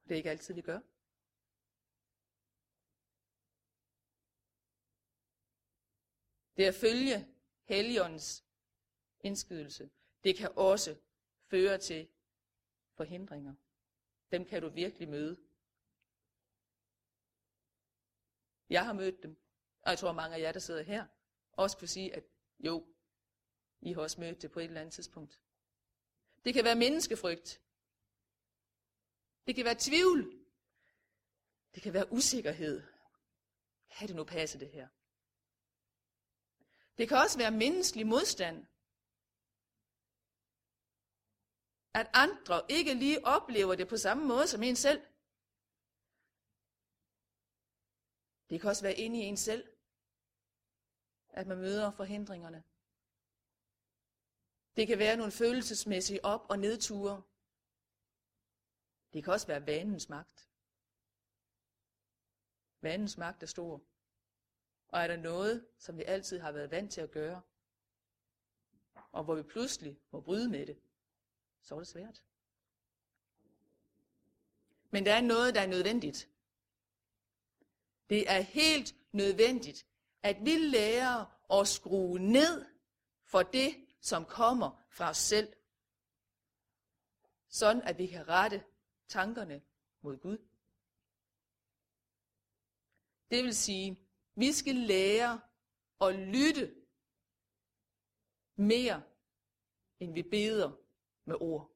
Det 0.05 0.12
er 0.14 0.16
ikke 0.16 0.31
altid, 0.31 0.55
vi 0.55 0.62
gør. 0.62 0.81
Det 6.57 6.64
at 6.64 6.75
følge 6.75 7.16
Helligåndens 7.64 8.45
indskydelse, 9.21 9.90
det 10.25 10.37
kan 10.37 10.51
også 10.57 10.97
føre 11.51 11.79
til 11.79 12.09
forhindringer. 12.97 13.55
Dem 14.33 14.45
kan 14.45 14.62
du 14.62 14.69
virkelig 14.69 15.09
møde. 15.09 15.50
Jeg 18.71 18.85
har 18.85 18.93
mødt 18.93 19.23
dem, 19.23 19.37
og 19.83 19.91
jeg 19.91 19.99
tror 19.99 20.13
mange 20.13 20.37
af 20.37 20.41
jer, 20.41 20.53
der 20.53 20.61
sidder 20.61 20.83
her, 20.83 21.07
også 21.53 21.77
kunne 21.77 21.89
sige, 21.89 22.17
at 22.17 22.25
jo, 22.59 22.87
I 23.81 23.93
har 23.93 24.03
også 24.03 24.21
mødt 24.21 24.43
det 24.43 24.51
på 24.51 24.61
et 24.61 24.65
eller 24.65 24.81
andet 24.81 24.95
tidspunkt. 24.95 25.41
Det 26.45 26.55
kan 26.55 26.65
være 26.65 26.75
menneskefrygt. 26.75 27.61
Det 29.47 29.55
kan 29.55 29.65
være 29.65 29.77
tvivl. 29.79 30.41
Det 31.75 31.83
kan 31.83 31.93
være 31.93 32.13
usikkerhed. 32.13 32.83
Kan 33.91 34.09
det 34.09 34.17
nu 34.17 34.25
passe 34.25 34.61
det 34.61 34.71
her? 34.71 34.89
Det 36.99 37.09
kan 37.09 37.17
også 37.17 37.39
være 37.39 37.51
menneskelig 37.51 38.07
modstand. 38.07 38.67
At 41.95 42.11
andre 42.13 42.63
ikke 42.69 42.95
lige 42.95 43.27
oplever 43.27 43.75
det 43.75 43.89
på 43.89 43.97
samme 43.97 44.27
måde 44.27 44.47
som 44.47 44.63
en 44.63 44.77
selv. 44.77 45.03
Det 48.51 48.61
kan 48.61 48.71
også 48.71 48.83
være 48.83 48.95
inde 48.95 49.19
i 49.19 49.23
en 49.23 49.37
selv, 49.37 49.69
at 51.29 51.47
man 51.47 51.59
møder 51.59 51.91
forhindringerne. 51.91 52.65
Det 54.77 54.87
kan 54.87 54.99
være 54.99 55.17
nogle 55.17 55.33
følelsesmæssige 55.33 56.25
op- 56.25 56.47
og 56.51 56.59
nedture. 56.59 57.23
Det 59.13 59.25
kan 59.25 59.33
også 59.33 59.47
være 59.47 59.67
vanens 59.67 60.09
magt. 60.09 60.49
Vanens 62.81 63.17
magt 63.17 63.43
er 63.43 63.47
stor. 63.47 63.83
Og 64.89 65.01
er 65.01 65.07
der 65.07 65.17
noget, 65.17 65.67
som 65.79 65.97
vi 65.99 66.03
altid 66.03 66.39
har 66.39 66.53
været 66.53 66.71
vant 66.71 66.93
til 66.93 67.01
at 67.01 67.11
gøre, 67.11 67.43
og 69.13 69.25
hvor 69.25 69.35
vi 69.35 69.43
pludselig 69.43 70.01
må 70.11 70.21
bryde 70.21 70.49
med 70.49 70.67
det, 70.67 70.81
så 71.63 71.75
er 71.75 71.79
det 71.79 71.89
svært. 71.89 72.23
Men 74.91 75.07
der 75.07 75.15
er 75.15 75.21
noget, 75.21 75.55
der 75.55 75.61
er 75.61 75.67
nødvendigt. 75.67 76.29
Det 78.11 78.31
er 78.31 78.40
helt 78.40 78.94
nødvendigt, 79.12 79.87
at 80.23 80.37
vi 80.44 80.57
lærer 80.57 81.25
at 81.61 81.68
skrue 81.68 82.18
ned 82.18 82.66
for 83.25 83.42
det, 83.42 83.87
som 84.01 84.25
kommer 84.25 84.83
fra 84.90 85.11
os 85.11 85.16
selv. 85.16 85.53
Sådan 87.49 87.83
at 87.83 87.99
vi 87.99 88.07
kan 88.07 88.29
rette 88.29 88.64
tankerne 89.09 89.62
mod 90.03 90.16
Gud. 90.16 90.38
Det 93.31 93.44
vil 93.44 93.57
sige, 93.57 94.09
vi 94.35 94.53
skal 94.53 94.75
lære 94.75 95.40
at 96.01 96.14
lytte 96.14 96.75
mere, 98.57 99.03
end 100.01 100.14
vi 100.14 100.23
beder 100.23 100.73
med 101.25 101.37
ord. 101.40 101.70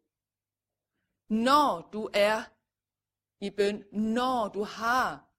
Når 1.28 1.88
du 1.92 2.10
er 2.14 2.42
i 3.40 3.50
bøn, 3.50 3.84
når 3.92 4.48
du 4.48 4.62
har 4.62 5.33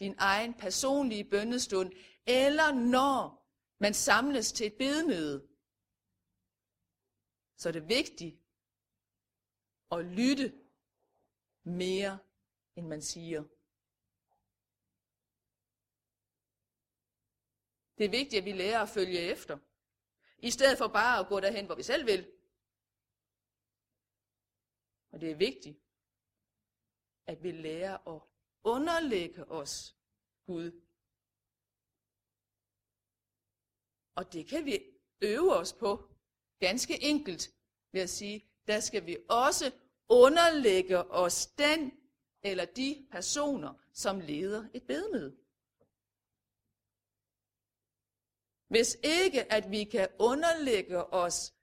din 0.00 0.14
egen 0.18 0.54
personlige 0.54 1.24
bønnestund, 1.24 1.92
eller 2.26 2.74
når 2.74 3.46
man 3.78 3.94
samles 3.94 4.52
til 4.52 4.66
et 4.66 4.74
bedemøde, 4.78 5.48
så 7.56 7.68
er 7.68 7.72
det 7.72 7.88
vigtigt 7.88 8.36
at 9.90 10.04
lytte 10.04 10.48
mere, 11.64 12.18
end 12.76 12.86
man 12.86 13.02
siger. 13.02 13.42
Det 17.98 18.04
er 18.06 18.10
vigtigt, 18.10 18.40
at 18.40 18.44
vi 18.44 18.52
lærer 18.52 18.82
at 18.82 18.88
følge 18.88 19.20
efter. 19.20 19.58
I 20.38 20.50
stedet 20.50 20.78
for 20.78 20.88
bare 20.88 21.20
at 21.20 21.28
gå 21.28 21.40
derhen, 21.40 21.66
hvor 21.66 21.74
vi 21.74 21.82
selv 21.82 22.06
vil. 22.06 22.32
Og 25.10 25.20
det 25.20 25.30
er 25.30 25.34
vigtigt, 25.34 25.78
at 27.26 27.42
vi 27.42 27.52
lærer 27.52 28.08
at 28.08 28.29
underlægge 28.64 29.44
os 29.44 29.96
Gud. 30.46 30.70
Og 34.14 34.32
det 34.32 34.48
kan 34.48 34.64
vi 34.64 34.78
øve 35.22 35.56
os 35.56 35.72
på 35.72 36.10
ganske 36.58 37.02
enkelt 37.02 37.54
ved 37.92 38.00
at 38.00 38.10
sige, 38.10 38.46
der 38.66 38.80
skal 38.80 39.06
vi 39.06 39.16
også 39.28 39.72
underlægge 40.08 40.98
os 40.98 41.46
den 41.46 41.92
eller 42.42 42.64
de 42.64 43.06
personer, 43.10 43.74
som 43.92 44.20
leder 44.20 44.68
et 44.74 44.86
bedemøde. 44.86 45.36
Hvis 48.68 48.98
ikke 49.04 49.52
at 49.52 49.70
vi 49.70 49.84
kan 49.84 50.08
underlægge 50.18 51.04
os 51.04 51.54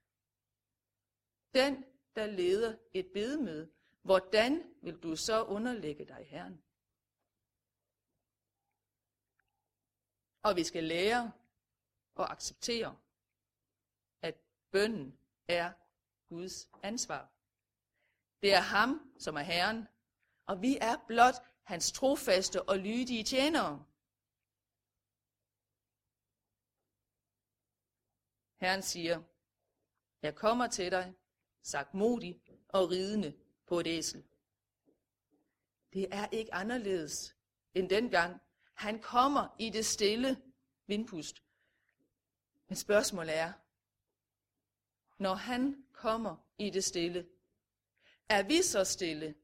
den, 1.54 1.84
der 2.14 2.26
leder 2.26 2.76
et 2.94 3.06
bedemøde, 3.14 3.72
hvordan 4.02 4.62
vil 4.82 4.96
du 4.96 5.16
så 5.16 5.44
underlægge 5.44 6.04
dig 6.04 6.26
Herren? 6.30 6.62
Og 10.42 10.56
vi 10.56 10.64
skal 10.64 10.84
lære 10.84 11.32
og 12.14 12.32
acceptere, 12.32 12.96
at 14.22 14.34
bønden 14.70 15.18
er 15.48 15.72
Guds 16.28 16.68
ansvar. 16.82 17.32
Det 18.42 18.54
er 18.54 18.60
ham, 18.60 19.12
som 19.18 19.36
er 19.36 19.40
Herren, 19.40 19.88
og 20.46 20.62
vi 20.62 20.78
er 20.80 20.96
blot 21.06 21.34
hans 21.64 21.92
trofaste 21.92 22.68
og 22.68 22.78
lydige 22.78 23.24
tjenere. 23.24 23.84
Herren 28.60 28.82
siger, 28.82 29.22
jeg 30.22 30.34
kommer 30.34 30.66
til 30.66 30.90
dig, 30.90 31.14
sagt 31.62 31.94
modig 31.94 32.42
og 32.68 32.90
ridende 32.90 33.38
på 33.66 33.80
et 33.80 33.86
æsel. 33.86 34.24
Det 35.92 36.14
er 36.14 36.28
ikke 36.28 36.54
anderledes 36.54 37.36
end 37.74 37.88
dengang. 37.90 38.40
Han 38.78 39.02
kommer 39.02 39.56
i 39.58 39.70
det 39.70 39.86
stille 39.86 40.42
vindpust. 40.86 41.42
Men 42.68 42.76
spørgsmålet 42.76 43.36
er, 43.36 43.52
når 45.22 45.34
han 45.34 45.86
kommer 45.92 46.36
i 46.58 46.70
det 46.70 46.84
stille, 46.84 47.28
er 48.28 48.42
vi 48.42 48.62
så 48.62 48.84
stille? 48.84 49.34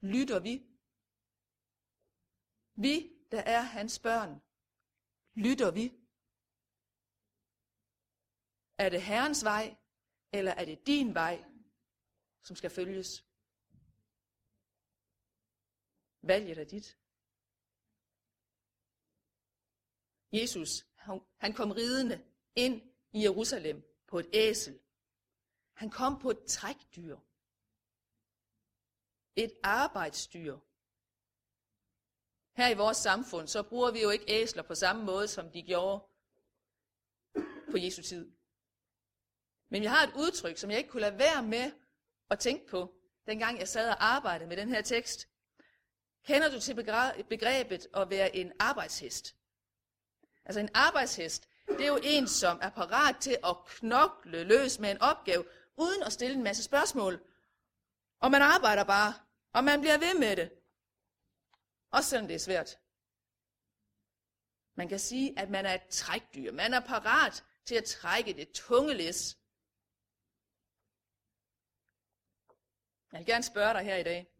Lytter 0.00 0.40
vi? 0.40 0.66
Vi, 2.74 3.12
der 3.30 3.40
er 3.40 3.60
hans 3.60 3.98
børn, 3.98 4.42
lytter 5.34 5.70
vi? 5.70 5.92
Er 8.78 8.88
det 8.88 9.02
Herrens 9.02 9.44
vej, 9.44 9.76
eller 10.32 10.52
er 10.52 10.64
det 10.64 10.86
din 10.86 11.14
vej, 11.14 11.44
som 12.42 12.56
skal 12.56 12.70
følges? 12.70 13.24
Valget 16.22 16.58
er 16.58 16.64
dit. 16.64 16.98
Jesus, 20.34 20.86
han 21.38 21.52
kom 21.52 21.70
ridende 21.70 22.24
ind 22.54 22.82
i 23.12 23.22
Jerusalem 23.22 23.82
på 24.06 24.18
et 24.18 24.30
æsel. 24.32 24.78
Han 25.72 25.90
kom 25.90 26.18
på 26.18 26.30
et 26.30 26.44
trækdyr. 26.44 27.18
Et 29.36 29.52
arbejdsdyr. 29.62 30.58
Her 32.52 32.68
i 32.68 32.74
vores 32.74 32.96
samfund, 32.96 33.48
så 33.48 33.62
bruger 33.62 33.90
vi 33.90 34.02
jo 34.02 34.10
ikke 34.10 34.24
æsler 34.28 34.62
på 34.62 34.74
samme 34.74 35.04
måde, 35.04 35.28
som 35.28 35.50
de 35.50 35.62
gjorde 35.62 36.04
på 37.70 37.78
Jesu 37.78 38.02
tid. 38.02 38.32
Men 39.68 39.82
jeg 39.82 39.90
har 39.90 40.06
et 40.06 40.14
udtryk, 40.16 40.58
som 40.58 40.70
jeg 40.70 40.78
ikke 40.78 40.90
kunne 40.90 41.00
lade 41.00 41.18
være 41.18 41.42
med 41.42 41.72
at 42.30 42.38
tænke 42.38 42.66
på, 42.66 42.94
dengang 43.26 43.58
jeg 43.58 43.68
sad 43.68 43.90
og 43.90 44.04
arbejdede 44.04 44.48
med 44.48 44.56
den 44.56 44.68
her 44.68 44.82
tekst. 44.82 45.28
Kender 46.22 46.50
du 46.50 46.60
til 46.60 46.74
begrebet 47.28 47.86
at 47.94 48.10
være 48.10 48.36
en 48.36 48.52
arbejdshest? 48.58 49.36
Altså 50.44 50.60
en 50.60 50.68
arbejdshest, 50.74 51.48
det 51.68 51.80
er 51.80 51.86
jo 51.86 52.00
en, 52.02 52.28
som 52.28 52.58
er 52.62 52.70
parat 52.70 53.16
til 53.20 53.38
at 53.44 53.56
knokle 53.66 54.44
løs 54.44 54.78
med 54.78 54.90
en 54.90 55.00
opgave, 55.00 55.44
uden 55.76 56.02
at 56.02 56.12
stille 56.12 56.36
en 56.36 56.42
masse 56.42 56.62
spørgsmål. 56.62 57.22
Og 58.20 58.30
man 58.30 58.42
arbejder 58.42 58.84
bare, 58.84 59.14
og 59.52 59.64
man 59.64 59.80
bliver 59.80 59.98
ved 59.98 60.18
med 60.18 60.36
det. 60.36 60.52
Også 61.90 62.10
selvom 62.10 62.28
det 62.28 62.34
er 62.34 62.38
svært. 62.38 62.78
Man 64.74 64.88
kan 64.88 64.98
sige, 64.98 65.38
at 65.38 65.50
man 65.50 65.66
er 65.66 65.74
et 65.74 65.88
trækdyr. 65.90 66.52
Man 66.52 66.74
er 66.74 66.80
parat 66.80 67.44
til 67.64 67.74
at 67.74 67.84
trække 67.84 68.32
det 68.32 68.52
tunge 68.52 68.94
læs. 68.94 69.38
Jeg 73.12 73.18
vil 73.18 73.26
gerne 73.26 73.44
spørge 73.44 73.74
dig 73.74 73.84
her 73.84 73.96
i 73.96 74.02
dag, 74.02 74.34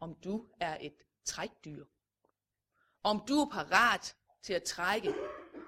om 0.00 0.14
du 0.14 0.48
er 0.60 0.78
et 0.80 1.02
trækdyr. 1.24 1.84
Om 3.02 3.24
du 3.28 3.40
er 3.40 3.50
parat 3.50 4.16
til 4.44 4.52
at 4.52 4.62
trække 4.62 5.14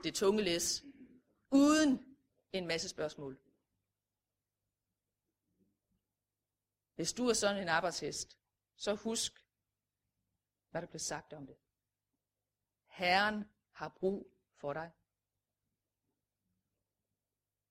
det 0.05 0.15
tunge 0.15 0.43
læs, 0.43 0.85
uden 1.51 2.17
en 2.53 2.67
masse 2.67 2.89
spørgsmål. 2.89 3.39
Hvis 6.95 7.13
du 7.13 7.29
er 7.29 7.33
sådan 7.33 7.63
en 7.63 7.69
arbejdshest, 7.69 8.39
så 8.77 8.95
husk, 8.95 9.33
hvad 10.71 10.83
der 10.83 10.89
blev 10.89 10.99
sagt 10.99 11.33
om 11.33 11.47
det. 11.47 11.57
Herren 12.87 13.45
har 13.73 13.89
brug 13.89 14.33
for 14.55 14.73
dig. 14.73 14.93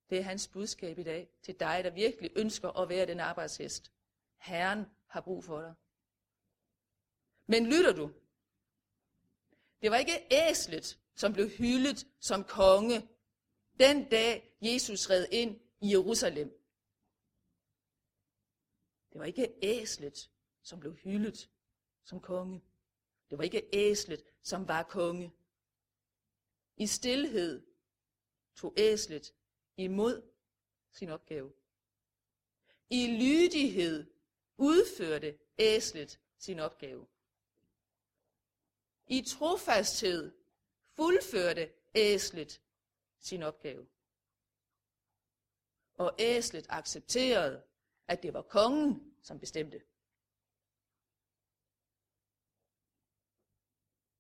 Det 0.10 0.18
er 0.18 0.24
hans 0.24 0.48
budskab 0.48 0.98
i 0.98 1.04
dag 1.04 1.30
til 1.42 1.60
dig, 1.60 1.84
der 1.84 1.90
virkelig 1.90 2.32
ønsker 2.36 2.70
at 2.70 2.90
være 2.90 3.06
den 3.06 3.20
arbejdshest. 3.20 3.92
Herren 4.38 4.86
har 5.08 5.22
brug 5.22 5.44
for 5.44 5.62
dig. 5.62 5.76
Men 7.48 7.66
lytter 7.66 7.94
du? 7.94 8.25
Det 9.82 9.92
var 9.92 9.98
ikke 9.98 10.28
æslet, 10.32 11.00
som 11.16 11.34
blev 11.34 11.50
hyldet 11.50 12.08
som 12.20 12.44
konge, 12.44 13.10
den 13.80 14.10
dag 14.10 14.58
Jesus 14.62 15.10
red 15.10 15.28
ind 15.32 15.60
i 15.82 15.92
Jerusalem. 15.92 16.66
Det 19.14 19.20
var 19.20 19.26
ikke 19.26 19.56
æslet, 19.62 20.32
som 20.62 20.80
blev 20.80 20.94
hyldet 20.94 21.50
som 22.04 22.20
konge. 22.20 22.62
Det 23.30 23.38
var 23.38 23.44
ikke 23.44 23.70
æslet, 23.74 24.24
som 24.42 24.68
var 24.68 24.84
konge. 24.84 25.32
I 26.78 26.88
stillhed 26.88 27.68
tog 28.56 28.74
æslet 28.78 29.34
imod 29.78 30.22
sin 30.92 31.10
opgave. 31.10 31.54
I 32.90 33.08
lydighed 33.08 34.12
udførte 34.58 35.38
æslet 35.58 36.20
sin 36.38 36.60
opgave. 36.60 37.08
I 39.08 39.22
trofasthed 39.22 40.32
fuldførte 40.96 41.74
æslet 41.96 42.62
sin 43.20 43.44
opgave. 43.44 43.88
Og 45.94 46.16
æslet 46.20 46.66
accepterede, 46.70 47.64
at 48.08 48.24
det 48.24 48.34
var 48.34 48.42
kongen, 48.42 49.16
som 49.24 49.40
bestemte. 49.40 49.82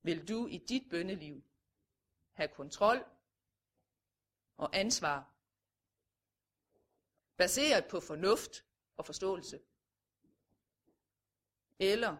Vil 0.01 0.27
du 0.27 0.47
i 0.47 0.57
dit 0.57 0.89
bønneliv 0.89 1.43
have 2.31 2.47
kontrol 2.47 3.05
og 4.57 4.75
ansvar, 4.75 5.33
baseret 7.37 7.85
på 7.85 7.99
fornuft 7.99 8.65
og 8.97 9.05
forståelse? 9.05 9.61
Eller 11.79 12.17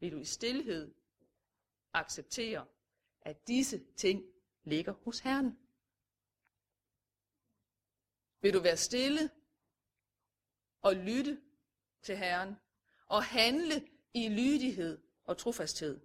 vil 0.00 0.12
du 0.12 0.18
i 0.18 0.24
stillhed 0.24 0.94
acceptere, 1.92 2.66
at 3.20 3.48
disse 3.48 3.84
ting 3.96 4.24
ligger 4.64 4.92
hos 4.92 5.18
Herren? 5.20 5.58
Vil 8.40 8.54
du 8.54 8.60
være 8.60 8.76
stille 8.76 9.30
og 10.80 10.94
lytte 10.94 11.42
til 12.02 12.16
Herren 12.16 12.54
og 13.06 13.24
handle 13.24 13.88
i 14.14 14.28
lydighed 14.28 15.02
og 15.24 15.38
trofasthed? 15.38 16.00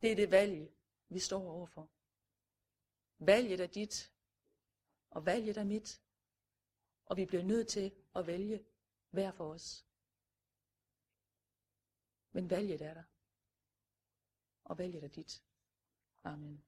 Det 0.00 0.12
er 0.12 0.16
det 0.16 0.30
valg, 0.30 0.72
vi 1.08 1.18
står 1.18 1.50
overfor. 1.50 1.90
Valget 3.18 3.60
er 3.60 3.66
dit, 3.66 4.12
og 5.10 5.26
valget 5.26 5.56
er 5.56 5.64
mit. 5.64 6.02
Og 7.04 7.16
vi 7.16 7.26
bliver 7.26 7.42
nødt 7.42 7.68
til 7.68 7.92
at 8.14 8.26
vælge 8.26 8.64
hver 9.16 9.32
for 9.32 9.52
os. 9.52 9.86
Men 12.32 12.50
valget 12.50 12.82
er 12.82 12.94
der. 12.94 13.04
Og 14.64 14.78
valget 14.78 15.04
er 15.04 15.08
dit. 15.08 15.44
Amen. 16.24 16.65